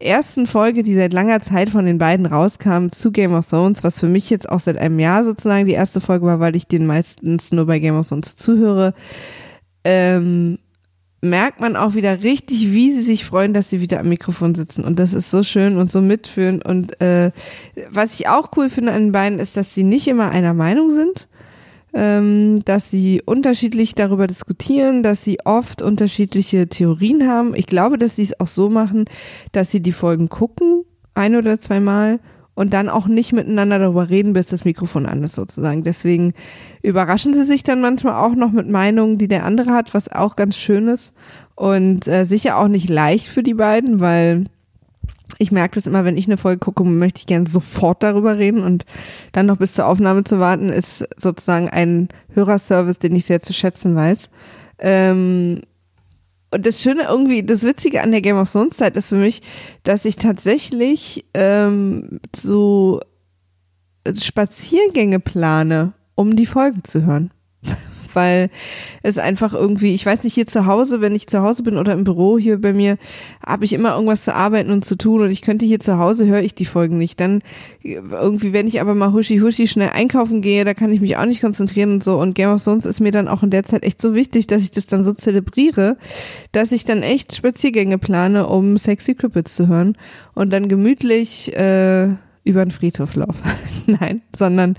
ersten 0.00 0.46
Folge, 0.46 0.82
die 0.82 0.94
seit 0.94 1.12
langer 1.12 1.40
Zeit 1.40 1.70
von 1.70 1.86
den 1.86 1.98
beiden 1.98 2.26
rauskam, 2.26 2.88
zu 2.90 3.12
Game 3.12 3.32
of 3.32 3.48
Thrones, 3.48 3.84
was 3.84 4.00
für 4.00 4.08
mich 4.08 4.28
jetzt 4.30 4.48
auch 4.48 4.60
seit 4.60 4.76
einem 4.76 4.98
Jahr 4.98 5.24
sozusagen 5.24 5.66
die 5.66 5.72
erste 5.72 6.00
Folge 6.00 6.26
war, 6.26 6.40
weil 6.40 6.56
ich 6.56 6.66
den 6.66 6.86
meistens 6.86 7.52
nur 7.52 7.66
bei 7.66 7.78
Game 7.78 7.96
of 7.96 8.08
Thrones 8.08 8.36
zuhöre, 8.36 8.94
ähm, 9.84 10.58
merkt 11.24 11.60
man 11.60 11.76
auch 11.76 11.94
wieder 11.94 12.22
richtig, 12.22 12.72
wie 12.72 12.92
sie 12.92 13.02
sich 13.02 13.24
freuen, 13.24 13.54
dass 13.54 13.70
sie 13.70 13.80
wieder 13.80 14.00
am 14.00 14.08
Mikrofon 14.08 14.54
sitzen. 14.54 14.84
Und 14.84 14.98
das 14.98 15.14
ist 15.14 15.30
so 15.30 15.42
schön 15.42 15.76
und 15.76 15.90
so 15.90 16.00
mitfühlend. 16.00 16.64
Und 16.64 17.00
äh, 17.00 17.32
was 17.90 18.18
ich 18.18 18.28
auch 18.28 18.50
cool 18.56 18.70
finde 18.70 18.92
an 18.92 19.02
den 19.02 19.12
beiden, 19.12 19.38
ist, 19.38 19.56
dass 19.56 19.74
sie 19.74 19.84
nicht 19.84 20.06
immer 20.06 20.30
einer 20.30 20.54
Meinung 20.54 20.90
sind 20.90 21.28
ähm, 21.94 22.56
dass 22.64 22.90
sie 22.90 23.22
unterschiedlich 23.24 23.94
darüber 23.94 24.26
diskutieren, 24.26 25.02
dass 25.02 25.22
sie 25.22 25.38
oft 25.44 25.80
unterschiedliche 25.80 26.68
Theorien 26.68 27.28
haben. 27.28 27.54
Ich 27.54 27.66
glaube, 27.66 27.98
dass 27.98 28.16
sie 28.16 28.24
es 28.24 28.40
auch 28.40 28.48
so 28.48 28.68
machen, 28.68 29.04
dass 29.52 29.70
sie 29.70 29.80
die 29.80 29.92
Folgen 29.92 30.28
gucken, 30.28 30.84
ein 31.14 31.36
oder 31.36 31.60
zweimal 31.60 32.18
und 32.54 32.72
dann 32.72 32.88
auch 32.88 33.06
nicht 33.06 33.32
miteinander 33.32 33.78
darüber 33.78 34.08
reden, 34.08 34.32
bis 34.32 34.46
das 34.46 34.64
Mikrofon 34.64 35.06
an 35.06 35.22
ist 35.22 35.34
sozusagen. 35.34 35.82
Deswegen 35.82 36.34
überraschen 36.82 37.34
sie 37.34 37.44
sich 37.44 37.62
dann 37.62 37.80
manchmal 37.80 38.14
auch 38.14 38.34
noch 38.34 38.52
mit 38.52 38.68
Meinungen, 38.68 39.18
die 39.18 39.28
der 39.28 39.44
andere 39.44 39.72
hat, 39.72 39.94
was 39.94 40.10
auch 40.10 40.36
ganz 40.36 40.56
schön 40.56 40.88
ist 40.88 41.12
und 41.54 42.06
äh, 42.06 42.24
sicher 42.24 42.58
auch 42.58 42.68
nicht 42.68 42.88
leicht 42.88 43.26
für 43.26 43.42
die 43.42 43.54
beiden, 43.54 44.00
weil 44.00 44.44
ich 45.38 45.50
merke 45.50 45.74
das 45.76 45.86
immer, 45.86 46.04
wenn 46.04 46.16
ich 46.16 46.26
eine 46.26 46.36
Folge 46.36 46.60
gucke, 46.60 46.84
möchte 46.84 47.20
ich 47.20 47.26
gerne 47.26 47.48
sofort 47.48 48.02
darüber 48.02 48.38
reden 48.38 48.62
und 48.62 48.84
dann 49.32 49.46
noch 49.46 49.58
bis 49.58 49.74
zur 49.74 49.86
Aufnahme 49.86 50.22
zu 50.24 50.38
warten, 50.38 50.68
ist 50.68 51.04
sozusagen 51.16 51.68
ein 51.68 52.08
Hörerservice, 52.34 52.98
den 52.98 53.16
ich 53.16 53.24
sehr 53.24 53.42
zu 53.42 53.52
schätzen 53.52 53.96
weiß. 53.96 54.30
Ähm, 54.78 55.62
und 56.54 56.64
das 56.64 56.80
Schöne 56.80 57.04
irgendwie, 57.08 57.42
das 57.42 57.64
Witzige 57.64 58.02
an 58.02 58.12
der 58.12 58.20
Game 58.20 58.36
of 58.36 58.50
Thrones 58.50 58.76
Zeit 58.76 58.96
ist 58.96 59.08
für 59.08 59.16
mich, 59.16 59.42
dass 59.82 60.04
ich 60.04 60.16
tatsächlich 60.16 61.24
ähm, 61.34 62.20
so 62.34 63.00
Spaziergänge 64.16 65.18
plane, 65.18 65.94
um 66.14 66.36
die 66.36 66.46
Folgen 66.46 66.84
zu 66.84 67.04
hören 67.04 67.32
weil 68.14 68.50
es 69.02 69.18
einfach 69.18 69.54
irgendwie, 69.54 69.94
ich 69.94 70.04
weiß 70.04 70.24
nicht, 70.24 70.34
hier 70.34 70.46
zu 70.46 70.66
Hause, 70.66 71.00
wenn 71.00 71.14
ich 71.14 71.26
zu 71.26 71.42
Hause 71.42 71.62
bin 71.62 71.76
oder 71.76 71.92
im 71.92 72.04
Büro 72.04 72.38
hier 72.38 72.60
bei 72.60 72.72
mir, 72.72 72.98
habe 73.44 73.64
ich 73.64 73.72
immer 73.72 73.94
irgendwas 73.94 74.22
zu 74.22 74.34
arbeiten 74.34 74.70
und 74.70 74.84
zu 74.84 74.96
tun 74.96 75.22
und 75.22 75.30
ich 75.30 75.42
könnte 75.42 75.64
hier 75.64 75.80
zu 75.80 75.98
Hause, 75.98 76.26
höre 76.26 76.42
ich 76.42 76.54
die 76.54 76.64
Folgen 76.64 76.98
nicht. 76.98 77.20
Dann 77.20 77.40
irgendwie, 77.82 78.52
wenn 78.52 78.66
ich 78.66 78.80
aber 78.80 78.94
mal 78.94 79.12
huschi 79.12 79.38
huschi 79.38 79.68
schnell 79.68 79.90
einkaufen 79.90 80.40
gehe, 80.40 80.64
da 80.64 80.74
kann 80.74 80.92
ich 80.92 81.00
mich 81.00 81.16
auch 81.16 81.26
nicht 81.26 81.40
konzentrieren 81.40 81.94
und 81.94 82.04
so 82.04 82.18
und 82.20 82.34
Game 82.34 82.50
of 82.50 82.62
Thrones 82.62 82.84
ist 82.84 83.00
mir 83.00 83.12
dann 83.12 83.28
auch 83.28 83.42
in 83.42 83.50
der 83.50 83.64
Zeit 83.64 83.82
echt 83.84 84.00
so 84.00 84.14
wichtig, 84.14 84.46
dass 84.46 84.62
ich 84.62 84.70
das 84.70 84.86
dann 84.86 85.04
so 85.04 85.12
zelebriere, 85.12 85.96
dass 86.52 86.72
ich 86.72 86.84
dann 86.84 87.02
echt 87.02 87.34
Spaziergänge 87.34 87.98
plane, 87.98 88.46
um 88.46 88.78
Sexy 88.78 89.14
Crippets 89.14 89.54
zu 89.54 89.68
hören 89.68 89.96
und 90.34 90.52
dann 90.52 90.68
gemütlich 90.68 91.54
äh, 91.56 92.14
über 92.44 92.64
den 92.64 92.70
Friedhof 92.70 93.14
laufe. 93.16 93.42
Nein, 93.86 94.22
sondern 94.36 94.76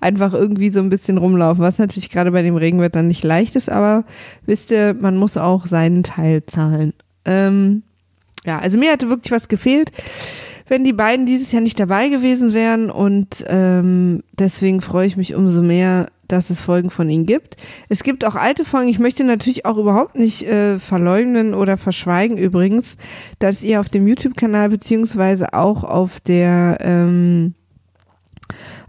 einfach 0.00 0.32
irgendwie 0.32 0.70
so 0.70 0.80
ein 0.80 0.88
bisschen 0.88 1.18
rumlaufen, 1.18 1.62
was 1.62 1.78
natürlich 1.78 2.10
gerade 2.10 2.30
bei 2.30 2.42
dem 2.42 2.56
Regenwetter 2.56 3.02
nicht 3.02 3.24
leicht 3.24 3.56
ist, 3.56 3.68
aber 3.68 4.04
wisst 4.46 4.70
ihr, 4.70 4.94
man 4.98 5.16
muss 5.16 5.36
auch 5.36 5.66
seinen 5.66 6.02
Teil 6.02 6.44
zahlen. 6.46 6.94
Ähm, 7.24 7.82
ja, 8.44 8.58
also 8.58 8.78
mir 8.78 8.92
hatte 8.92 9.08
wirklich 9.08 9.32
was 9.32 9.48
gefehlt, 9.48 9.90
wenn 10.68 10.84
die 10.84 10.92
beiden 10.92 11.26
dieses 11.26 11.50
Jahr 11.52 11.62
nicht 11.62 11.80
dabei 11.80 12.08
gewesen 12.08 12.52
wären 12.52 12.90
und 12.90 13.44
ähm, 13.46 14.22
deswegen 14.38 14.80
freue 14.80 15.06
ich 15.06 15.16
mich 15.16 15.34
umso 15.34 15.62
mehr, 15.62 16.06
dass 16.28 16.50
es 16.50 16.60
Folgen 16.60 16.90
von 16.90 17.10
ihnen 17.10 17.26
gibt. 17.26 17.56
Es 17.88 18.02
gibt 18.02 18.24
auch 18.24 18.34
alte 18.34 18.64
Folgen. 18.64 18.88
Ich 18.88 18.98
möchte 18.98 19.24
natürlich 19.24 19.66
auch 19.66 19.76
überhaupt 19.76 20.16
nicht 20.16 20.46
äh, 20.46 20.78
verleugnen 20.78 21.54
oder 21.54 21.76
verschweigen 21.76 22.38
übrigens, 22.38 22.96
dass 23.38 23.62
ihr 23.62 23.80
auf 23.80 23.88
dem 23.88 24.06
YouTube-Kanal 24.06 24.68
beziehungsweise 24.68 25.54
auch 25.54 25.84
auf 25.84 26.20
der 26.20 26.78
ähm, 26.80 27.54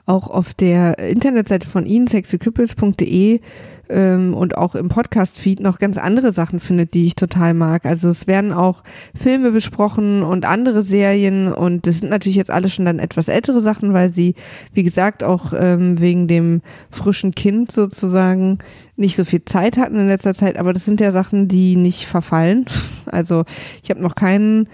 auch 0.09 0.27
auf 0.27 0.55
der 0.55 0.97
Internetseite 0.97 1.69
von 1.69 1.85
ihnen, 1.85 2.07
sexycripples.de 2.07 3.41
ähm, 3.89 4.33
und 4.33 4.57
auch 4.57 4.73
im 4.73 4.89
Podcast-Feed 4.89 5.59
noch 5.59 5.77
ganz 5.77 5.99
andere 5.99 6.31
Sachen 6.31 6.59
findet, 6.59 6.95
die 6.95 7.05
ich 7.05 7.13
total 7.13 7.53
mag. 7.53 7.85
Also 7.85 8.09
es 8.09 8.25
werden 8.25 8.51
auch 8.51 8.83
Filme 9.15 9.51
besprochen 9.51 10.23
und 10.23 10.45
andere 10.45 10.81
Serien 10.81 11.53
und 11.53 11.85
das 11.85 11.99
sind 11.99 12.09
natürlich 12.09 12.37
jetzt 12.37 12.49
alle 12.49 12.69
schon 12.69 12.85
dann 12.85 12.97
etwas 12.97 13.27
ältere 13.27 13.61
Sachen, 13.61 13.93
weil 13.93 14.11
sie, 14.11 14.33
wie 14.73 14.83
gesagt, 14.83 15.23
auch 15.23 15.53
ähm, 15.55 15.99
wegen 15.99 16.27
dem 16.27 16.61
frischen 16.89 17.35
Kind 17.35 17.71
sozusagen 17.71 18.57
nicht 18.95 19.15
so 19.15 19.25
viel 19.25 19.45
Zeit 19.45 19.77
hatten 19.77 19.95
in 19.95 20.07
letzter 20.07 20.33
Zeit, 20.33 20.57
aber 20.57 20.73
das 20.73 20.85
sind 20.85 20.99
ja 20.99 21.11
Sachen, 21.11 21.47
die 21.47 21.75
nicht 21.75 22.05
verfallen. 22.07 22.65
Also 23.11 23.43
ich 23.81 23.89
habe 23.89 24.03
noch 24.03 24.13
kein 24.13 24.67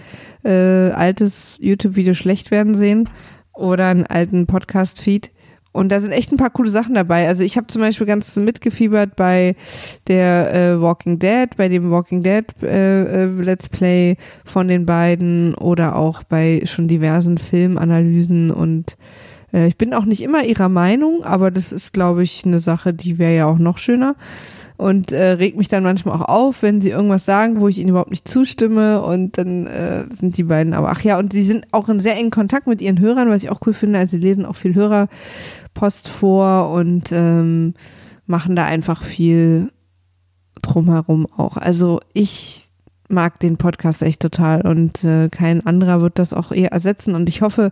äh, 0.44 0.90
altes 0.90 1.56
YouTube-Video 1.58 2.12
schlecht 2.12 2.50
werden 2.50 2.74
sehen 2.74 3.08
oder 3.56 3.88
einen 3.88 4.06
alten 4.06 4.46
Podcast-Feed. 4.46 5.30
Und 5.72 5.90
da 5.90 6.00
sind 6.00 6.12
echt 6.12 6.32
ein 6.32 6.38
paar 6.38 6.50
coole 6.50 6.70
Sachen 6.70 6.94
dabei. 6.94 7.28
Also 7.28 7.42
ich 7.42 7.58
habe 7.58 7.66
zum 7.66 7.82
Beispiel 7.82 8.06
ganz 8.06 8.34
mitgefiebert 8.36 9.14
bei 9.14 9.56
der 10.08 10.54
äh, 10.54 10.80
Walking 10.80 11.18
Dead, 11.18 11.54
bei 11.54 11.68
dem 11.68 11.90
Walking 11.90 12.22
Dead 12.22 12.46
äh, 12.62 13.24
äh, 13.24 13.26
Let's 13.26 13.68
Play 13.68 14.16
von 14.46 14.68
den 14.68 14.86
beiden 14.86 15.54
oder 15.54 15.96
auch 15.96 16.22
bei 16.22 16.62
schon 16.64 16.88
diversen 16.88 17.36
Filmanalysen 17.36 18.50
und 18.50 18.96
äh, 19.52 19.66
ich 19.66 19.76
bin 19.76 19.92
auch 19.92 20.06
nicht 20.06 20.22
immer 20.22 20.44
ihrer 20.44 20.70
Meinung, 20.70 21.24
aber 21.24 21.50
das 21.50 21.72
ist, 21.72 21.92
glaube 21.92 22.22
ich, 22.22 22.46
eine 22.46 22.60
Sache, 22.60 22.94
die 22.94 23.18
wäre 23.18 23.36
ja 23.36 23.46
auch 23.46 23.58
noch 23.58 23.76
schöner 23.76 24.16
und 24.76 25.12
äh, 25.12 25.32
regt 25.32 25.56
mich 25.56 25.68
dann 25.68 25.82
manchmal 25.82 26.16
auch 26.16 26.28
auf, 26.28 26.62
wenn 26.62 26.80
sie 26.80 26.90
irgendwas 26.90 27.24
sagen, 27.24 27.60
wo 27.60 27.68
ich 27.68 27.78
ihnen 27.78 27.90
überhaupt 27.90 28.10
nicht 28.10 28.28
zustimme 28.28 29.02
und 29.02 29.38
dann 29.38 29.66
äh, 29.66 30.04
sind 30.14 30.36
die 30.36 30.44
beiden 30.44 30.74
aber, 30.74 30.90
ach 30.90 31.02
ja, 31.02 31.18
und 31.18 31.32
sie 31.32 31.44
sind 31.44 31.66
auch 31.72 31.88
in 31.88 32.00
sehr 32.00 32.16
engen 32.16 32.30
Kontakt 32.30 32.66
mit 32.66 32.82
ihren 32.82 33.00
Hörern, 33.00 33.30
was 33.30 33.42
ich 33.42 33.50
auch 33.50 33.60
cool 33.66 33.72
finde, 33.72 33.98
also 33.98 34.12
sie 34.12 34.22
lesen 34.22 34.44
auch 34.44 34.56
viel 34.56 34.74
Hörerpost 34.74 36.08
vor 36.08 36.70
und 36.72 37.10
ähm, 37.12 37.74
machen 38.26 38.56
da 38.56 38.64
einfach 38.64 39.02
viel 39.04 39.70
drumherum 40.62 41.26
auch. 41.36 41.56
Also 41.56 42.00
ich 42.12 42.66
mag 43.08 43.38
den 43.38 43.56
Podcast 43.56 44.02
echt 44.02 44.20
total 44.20 44.62
und 44.62 45.04
äh, 45.04 45.28
kein 45.28 45.64
anderer 45.64 46.00
wird 46.00 46.18
das 46.18 46.34
auch 46.34 46.50
eher 46.50 46.72
ersetzen 46.72 47.14
und 47.14 47.28
ich 47.28 47.40
hoffe, 47.40 47.70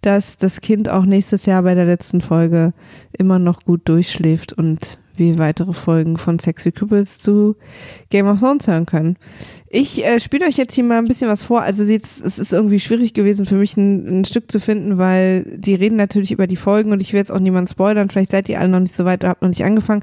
dass 0.00 0.36
das 0.36 0.62
Kind 0.62 0.88
auch 0.88 1.04
nächstes 1.04 1.46
Jahr 1.46 1.62
bei 1.62 1.74
der 1.74 1.84
letzten 1.84 2.22
Folge 2.22 2.72
immer 3.12 3.38
noch 3.38 3.64
gut 3.64 3.82
durchschläft 3.84 4.54
und 4.54 4.98
wir 5.28 5.38
weitere 5.38 5.72
Folgen 5.72 6.16
von 6.16 6.38
Sexy 6.38 6.72
Cripples 6.72 7.18
zu 7.18 7.56
Game 8.08 8.26
of 8.26 8.40
Thrones 8.40 8.66
hören 8.66 8.86
können. 8.86 9.16
Ich 9.68 10.04
äh, 10.04 10.18
spiele 10.18 10.46
euch 10.46 10.56
jetzt 10.56 10.74
hier 10.74 10.82
mal 10.82 10.98
ein 10.98 11.04
bisschen 11.04 11.28
was 11.28 11.42
vor. 11.42 11.62
Also 11.62 11.84
jetzt, 11.84 12.24
es 12.24 12.38
ist 12.38 12.52
irgendwie 12.52 12.80
schwierig 12.80 13.14
gewesen 13.14 13.46
für 13.46 13.54
mich 13.54 13.76
ein, 13.76 14.20
ein, 14.20 14.24
Stück 14.24 14.50
zu 14.50 14.58
finden, 14.58 14.98
weil 14.98 15.44
die 15.58 15.74
reden 15.74 15.96
natürlich 15.96 16.32
über 16.32 16.46
die 16.46 16.56
Folgen 16.56 16.90
und 16.90 17.00
ich 17.00 17.12
will 17.12 17.20
jetzt 17.20 17.30
auch 17.30 17.38
niemanden 17.38 17.68
spoilern. 17.68 18.08
Vielleicht 18.08 18.32
seid 18.32 18.48
ihr 18.48 18.58
alle 18.58 18.70
noch 18.70 18.80
nicht 18.80 18.96
so 18.96 19.04
weit, 19.04 19.22
habt 19.22 19.42
noch 19.42 19.48
nicht 19.48 19.64
angefangen. 19.64 20.02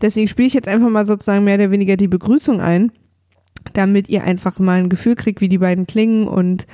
Deswegen 0.00 0.28
spiele 0.28 0.46
ich 0.46 0.54
jetzt 0.54 0.68
einfach 0.68 0.90
mal 0.90 1.06
sozusagen 1.06 1.44
mehr 1.44 1.56
oder 1.56 1.70
weniger 1.70 1.96
die 1.96 2.08
Begrüßung 2.08 2.60
ein 2.60 2.92
damit 3.74 4.08
ihr 4.08 4.24
einfach 4.24 4.58
mal 4.58 4.78
ein 4.78 4.88
Gefühl 4.88 5.14
kriegt, 5.14 5.40
wie 5.40 5.48
die 5.48 5.58
beiden 5.58 5.86
klingen 5.86 6.26
und 6.26 6.66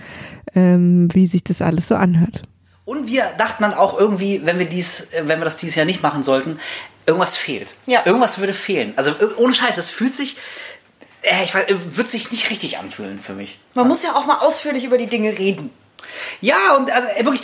ähm, 0.54 1.08
wie 1.12 1.26
sich 1.26 1.42
das 1.42 1.60
alles 1.60 1.88
so 1.88 1.96
anhört. 1.96 2.42
Und 2.85 3.07
wir 3.07 3.33
dachten 3.38 3.62
dann 3.62 3.75
auch 3.75 3.99
irgendwie, 3.99 4.45
wenn 4.45 4.59
wir 4.59 4.67
dies, 4.67 5.12
äh, 5.12 5.23
wenn 5.26 5.41
wir 5.41 5.45
das 5.45 5.57
dieses 5.57 5.76
Jahr 5.76 5.87
nicht 5.87 6.03
machen 6.03 6.23
sollten, 6.23 6.61
irgendwas 7.07 7.37
fehlt. 7.37 7.75
Ja. 7.87 8.03
Irgendwas 8.05 8.38
würde 8.38 8.55
fehlen. 8.55 8.93
Also 8.97 9.14
ohne 9.37 9.55
Scheiß, 9.55 9.79
es 9.79 9.91
fühlt 9.91 10.14
sich, 10.14 10.37
äh, 11.23 11.45
ich 11.45 11.55
weiß, 11.55 11.67
wird 11.69 12.11
sich 12.11 12.31
nicht 12.31 12.50
richtig 12.50 12.79
anfühlen 12.79 13.19
für 13.19 13.33
mich. 13.33 13.59
Man 13.75 13.88
muss 13.88 14.03
ja 14.03 14.14
auch 14.14 14.26
mal 14.26 14.38
ausführlich 14.38 14.85
über 14.85 14.99
die 14.99 15.07
Dinge 15.07 15.38
reden. 15.38 15.71
Ja, 16.41 16.76
und 16.76 16.91
also 16.91 17.09
wirklich, 17.21 17.43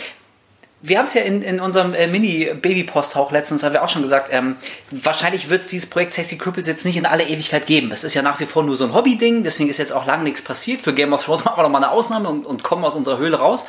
wir 0.83 0.97
haben 0.97 1.05
es 1.05 1.13
ja 1.13 1.21
in, 1.21 1.43
in 1.43 1.59
unserem 1.59 1.93
äh, 1.93 2.07
Mini-Baby-Post-Hauch 2.07 3.31
letztens, 3.31 3.61
haben 3.61 3.73
wir 3.73 3.83
auch 3.83 3.89
schon 3.89 4.01
gesagt, 4.01 4.29
ähm, 4.31 4.57
wahrscheinlich 4.89 5.49
wird 5.49 5.61
es 5.61 5.67
dieses 5.67 5.87
Projekt 5.87 6.13
Sexy 6.13 6.39
Cripples 6.39 6.67
jetzt 6.67 6.85
nicht 6.85 6.97
in 6.97 7.05
aller 7.05 7.27
Ewigkeit 7.27 7.67
geben. 7.67 7.91
Es 7.91 8.03
ist 8.03 8.15
ja 8.15 8.23
nach 8.23 8.39
wie 8.39 8.45
vor 8.45 8.63
nur 8.63 8.75
so 8.75 8.85
ein 8.85 8.93
Hobby-Ding, 8.93 9.43
deswegen 9.43 9.69
ist 9.69 9.77
jetzt 9.77 9.93
auch 9.93 10.07
lange 10.07 10.23
nichts 10.23 10.41
passiert. 10.41 10.81
Für 10.81 10.93
Game 10.93 11.13
of 11.13 11.23
Thrones 11.23 11.45
machen 11.45 11.57
wir 11.59 11.63
noch 11.63 11.69
mal 11.69 11.77
eine 11.83 11.91
Ausnahme 11.91 12.29
und, 12.29 12.47
und 12.47 12.63
kommen 12.63 12.83
aus 12.83 12.95
unserer 12.95 13.19
Höhle 13.19 13.37
raus. 13.37 13.65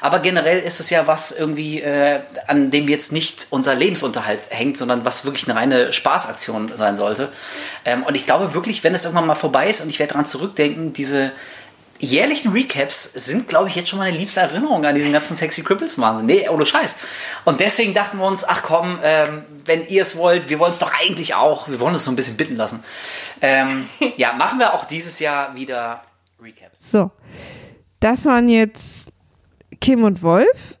Aber 0.00 0.20
generell 0.20 0.58
ist 0.58 0.80
es 0.80 0.88
ja 0.88 1.06
was 1.06 1.32
irgendwie, 1.32 1.82
äh, 1.82 2.20
an 2.46 2.70
dem 2.70 2.88
jetzt 2.88 3.12
nicht 3.12 3.48
unser 3.50 3.74
Lebensunterhalt 3.74 4.48
hängt, 4.48 4.78
sondern 4.78 5.04
was 5.04 5.26
wirklich 5.26 5.46
eine 5.46 5.58
reine 5.58 5.92
Spaßaktion 5.92 6.72
sein 6.76 6.96
sollte. 6.96 7.28
Ähm, 7.84 8.04
und 8.04 8.14
ich 8.14 8.24
glaube 8.24 8.54
wirklich, 8.54 8.82
wenn 8.84 8.94
es 8.94 9.04
irgendwann 9.04 9.26
mal 9.26 9.34
vorbei 9.34 9.68
ist 9.68 9.82
und 9.82 9.90
ich 9.90 9.98
werde 9.98 10.14
daran 10.14 10.26
zurückdenken, 10.26 10.94
diese 10.94 11.32
jährlichen 11.98 12.52
Recaps 12.52 13.12
sind, 13.12 13.48
glaube 13.48 13.68
ich, 13.68 13.76
jetzt 13.76 13.88
schon 13.88 13.98
meine 13.98 14.16
liebste 14.16 14.40
Erinnerung 14.40 14.84
an 14.84 14.94
diesen 14.94 15.12
ganzen 15.12 15.36
Sexy 15.36 15.62
Cripples 15.62 15.98
Wahnsinn. 15.98 16.26
Nee, 16.26 16.48
ohne 16.48 16.66
Scheiß. 16.66 16.96
Und 17.44 17.60
deswegen 17.60 17.94
dachten 17.94 18.18
wir 18.18 18.26
uns, 18.26 18.44
ach 18.44 18.62
komm, 18.62 18.98
ähm, 19.02 19.44
wenn 19.64 19.86
ihr 19.86 20.02
es 20.02 20.16
wollt, 20.16 20.48
wir 20.48 20.58
wollen 20.58 20.72
es 20.72 20.78
doch 20.78 20.92
eigentlich 21.00 21.34
auch, 21.34 21.68
wir 21.68 21.80
wollen 21.80 21.94
uns 21.94 22.04
so 22.04 22.10
ein 22.10 22.16
bisschen 22.16 22.36
bitten 22.36 22.56
lassen. 22.56 22.84
Ähm, 23.40 23.88
ja, 24.16 24.32
machen 24.34 24.58
wir 24.58 24.74
auch 24.74 24.84
dieses 24.84 25.18
Jahr 25.20 25.54
wieder 25.56 26.02
Recaps. 26.42 26.90
So, 26.90 27.10
das 28.00 28.24
waren 28.24 28.48
jetzt 28.48 29.12
Kim 29.80 30.04
und 30.04 30.22
Wolf 30.22 30.78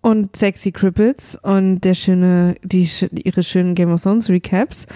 und 0.00 0.36
Sexy 0.36 0.72
Cripples 0.72 1.38
und 1.42 1.80
der 1.80 1.94
schöne, 1.94 2.56
die, 2.62 2.88
ihre 3.24 3.42
schönen 3.42 3.74
Game 3.74 3.92
of 3.92 4.02
Thrones 4.02 4.28
Recaps. 4.28 4.86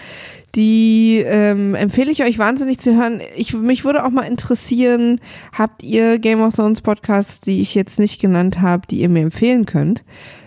Die 0.57 1.23
ähm, 1.27 1.75
empfehle 1.75 2.11
ich 2.11 2.25
euch 2.25 2.39
wahnsinnig 2.39 2.79
zu 2.79 2.97
hören. 2.97 3.21
Ich, 3.37 3.53
mich 3.53 3.85
würde 3.85 4.05
auch 4.05 4.11
mal 4.11 4.23
interessieren, 4.23 5.21
habt 5.53 5.83
ihr 5.83 6.19
Game 6.19 6.41
of 6.41 6.57
Thrones 6.57 6.81
Podcasts, 6.81 7.43
die 7.43 7.61
ich 7.61 7.75
jetzt 7.75 7.99
nicht 7.99 8.19
genannt 8.19 8.63
habe, 8.63 8.87
die 8.87 9.03
ihr 9.03 9.11
mir 9.11 9.21
empfehlen 9.21 9.67
könnt? 9.67 10.03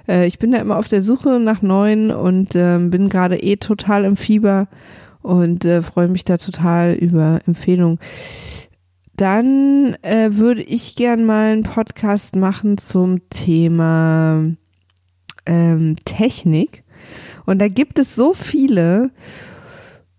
Äh, 0.07 0.25
ich 0.25 0.39
bin 0.39 0.51
da 0.51 0.57
immer 0.57 0.77
auf 0.77 0.87
der 0.87 1.03
Suche 1.03 1.39
nach 1.39 1.61
neuen 1.61 2.09
und 2.09 2.55
äh, 2.55 2.79
bin 2.79 3.09
gerade 3.09 3.37
eh 3.37 3.57
total 3.57 4.03
im 4.03 4.15
Fieber 4.15 4.67
und 5.21 5.63
äh, 5.65 5.83
freue 5.83 6.07
mich 6.07 6.25
da 6.25 6.37
total 6.37 6.93
über 6.93 7.41
Empfehlungen. 7.45 7.99
Dann 9.15 9.95
äh, 10.01 10.29
würde 10.31 10.63
ich 10.63 10.95
gern 10.95 11.23
mal 11.23 11.51
einen 11.51 11.63
Podcast 11.63 12.35
machen 12.35 12.79
zum 12.79 13.29
Thema 13.29 14.43
ähm, 15.45 15.97
Technik. 16.03 16.83
Und 17.45 17.59
da 17.59 17.67
gibt 17.67 17.99
es 17.99 18.15
so 18.15 18.33
viele 18.33 19.11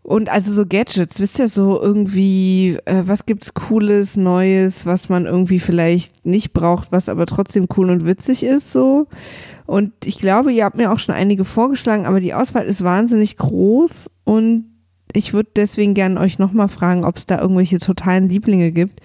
und 0.02 0.30
also 0.30 0.52
so 0.52 0.64
Gadgets, 0.66 1.21
wisst 1.21 1.38
ihr, 1.38 1.49
so 1.49 1.80
irgendwie, 1.80 2.78
äh, 2.87 3.02
was 3.04 3.26
gibt's 3.26 3.52
Cooles, 3.52 4.16
Neues, 4.16 4.87
was 4.87 5.09
man 5.11 5.26
irgendwie 5.26 5.61
vielleicht 5.61 6.25
nicht 6.25 6.52
braucht, 6.52 6.90
was 6.90 7.09
aber 7.09 7.26
trotzdem 7.26 7.69
cool 7.76 7.90
und 7.90 8.07
witzig 8.07 8.42
ist, 8.42 8.73
so. 8.73 9.07
Und 9.66 9.92
ich 10.04 10.19
glaube, 10.19 10.52
ihr 10.52 10.64
habt 10.64 10.76
mir 10.76 10.90
auch 10.90 10.99
schon 10.99 11.14
einige 11.14 11.45
vorgeschlagen, 11.45 12.07
aber 12.07 12.21
die 12.21 12.35
Auswahl 12.35 12.64
ist 12.64 12.83
wahnsinnig 12.83 13.37
groß 13.37 14.11
und 14.25 14.64
ich 15.12 15.33
würde 15.33 15.50
deswegen 15.54 15.95
gerne 15.95 16.19
euch 16.21 16.38
nochmal 16.38 16.69
fragen, 16.69 17.04
ob 17.04 17.16
es 17.16 17.26
da 17.26 17.40
irgendwelche 17.40 17.78
totalen 17.78 18.28
Lieblinge 18.28 18.73
gibt, 18.73 19.00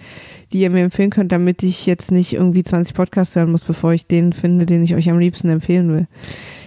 die 0.52 0.60
ihr 0.60 0.70
mir 0.70 0.84
empfehlen 0.84 1.10
könnt, 1.10 1.32
damit 1.32 1.62
ich 1.62 1.84
jetzt 1.86 2.10
nicht 2.10 2.32
irgendwie 2.32 2.62
20 2.62 2.94
Podcasts 2.94 3.36
hören 3.36 3.50
muss, 3.50 3.64
bevor 3.64 3.92
ich 3.92 4.06
den 4.06 4.32
finde, 4.32 4.66
den 4.66 4.82
ich 4.82 4.94
euch 4.94 5.10
am 5.10 5.18
liebsten 5.18 5.48
empfehlen 5.48 5.92
will 5.92 6.06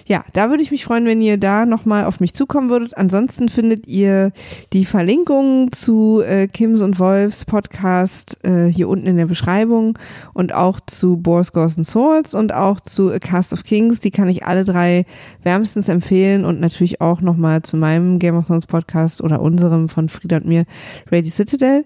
ja, 0.09 0.25
da 0.33 0.49
würde 0.49 0.63
ich 0.63 0.71
mich 0.71 0.85
freuen, 0.85 1.05
wenn 1.05 1.21
ihr 1.21 1.37
da 1.37 1.67
nochmal 1.67 2.05
auf 2.05 2.19
mich 2.19 2.33
zukommen 2.33 2.71
würdet. 2.71 2.97
Ansonsten 2.97 3.47
findet 3.47 3.85
ihr 3.85 4.31
die 4.73 4.83
Verlinkungen 4.83 5.71
zu 5.71 6.21
äh, 6.21 6.47
Kims 6.47 6.81
und 6.81 6.97
Wolfs 6.97 7.45
Podcast 7.45 8.43
äh, 8.43 8.65
hier 8.65 8.89
unten 8.89 9.05
in 9.05 9.17
der 9.17 9.27
Beschreibung 9.27 9.99
und 10.33 10.51
auch 10.51 10.79
zu 10.79 11.21
Ghosts 11.21 11.77
and 11.77 11.85
Swords 11.85 12.33
und 12.33 12.55
auch 12.55 12.79
zu 12.79 13.11
A 13.11 13.19
Cast 13.19 13.53
of 13.53 13.63
Kings. 13.63 13.99
Die 13.99 14.09
kann 14.09 14.27
ich 14.29 14.47
alle 14.47 14.63
drei 14.63 15.05
wärmstens 15.43 15.89
empfehlen 15.89 16.43
und 16.43 16.59
natürlich 16.59 17.01
auch 17.01 17.21
nochmal 17.21 17.61
zu 17.61 17.77
meinem 17.77 18.17
Game 18.17 18.35
of 18.35 18.47
Thrones 18.47 18.65
Podcast 18.65 19.21
oder 19.21 19.39
unserem 19.39 19.89
von 19.89 20.09
Frieda 20.09 20.37
und 20.37 20.47
mir, 20.47 20.65
Radio 21.11 21.29
Citadel. 21.29 21.85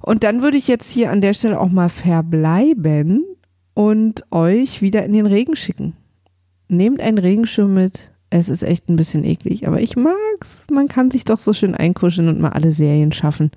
Und 0.00 0.24
dann 0.24 0.40
würde 0.40 0.56
ich 0.56 0.66
jetzt 0.66 0.90
hier 0.90 1.10
an 1.10 1.20
der 1.20 1.34
Stelle 1.34 1.60
auch 1.60 1.68
mal 1.68 1.90
verbleiben 1.90 3.22
und 3.74 4.24
euch 4.30 4.80
wieder 4.80 5.04
in 5.04 5.12
den 5.12 5.26
Regen 5.26 5.56
schicken 5.56 5.99
nehmt 6.70 7.00
einen 7.00 7.18
Regenschirm 7.18 7.74
mit. 7.74 8.10
Es 8.30 8.48
ist 8.48 8.62
echt 8.62 8.88
ein 8.88 8.96
bisschen 8.96 9.24
eklig, 9.24 9.66
aber 9.66 9.80
ich 9.80 9.96
mag's. 9.96 10.64
Man 10.70 10.86
kann 10.86 11.10
sich 11.10 11.24
doch 11.24 11.38
so 11.38 11.52
schön 11.52 11.74
einkuscheln 11.74 12.28
und 12.28 12.40
mal 12.40 12.50
alle 12.50 12.72
Serien 12.72 13.12
schaffen. 13.12 13.50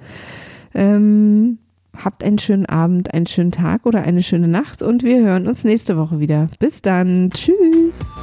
Ähm, 0.73 1.59
habt 1.95 2.23
einen 2.23 2.39
schönen 2.39 2.65
Abend, 2.65 3.13
einen 3.13 3.27
schönen 3.27 3.51
Tag 3.51 3.85
oder 3.85 4.01
eine 4.01 4.23
schöne 4.23 4.47
Nacht 4.47 4.81
und 4.81 5.03
wir 5.03 5.19
hören 5.23 5.47
uns 5.47 5.63
nächste 5.63 5.95
Woche 5.97 6.19
wieder. 6.19 6.49
Bis 6.59 6.81
dann. 6.81 7.29
Tschüss. 7.31 8.19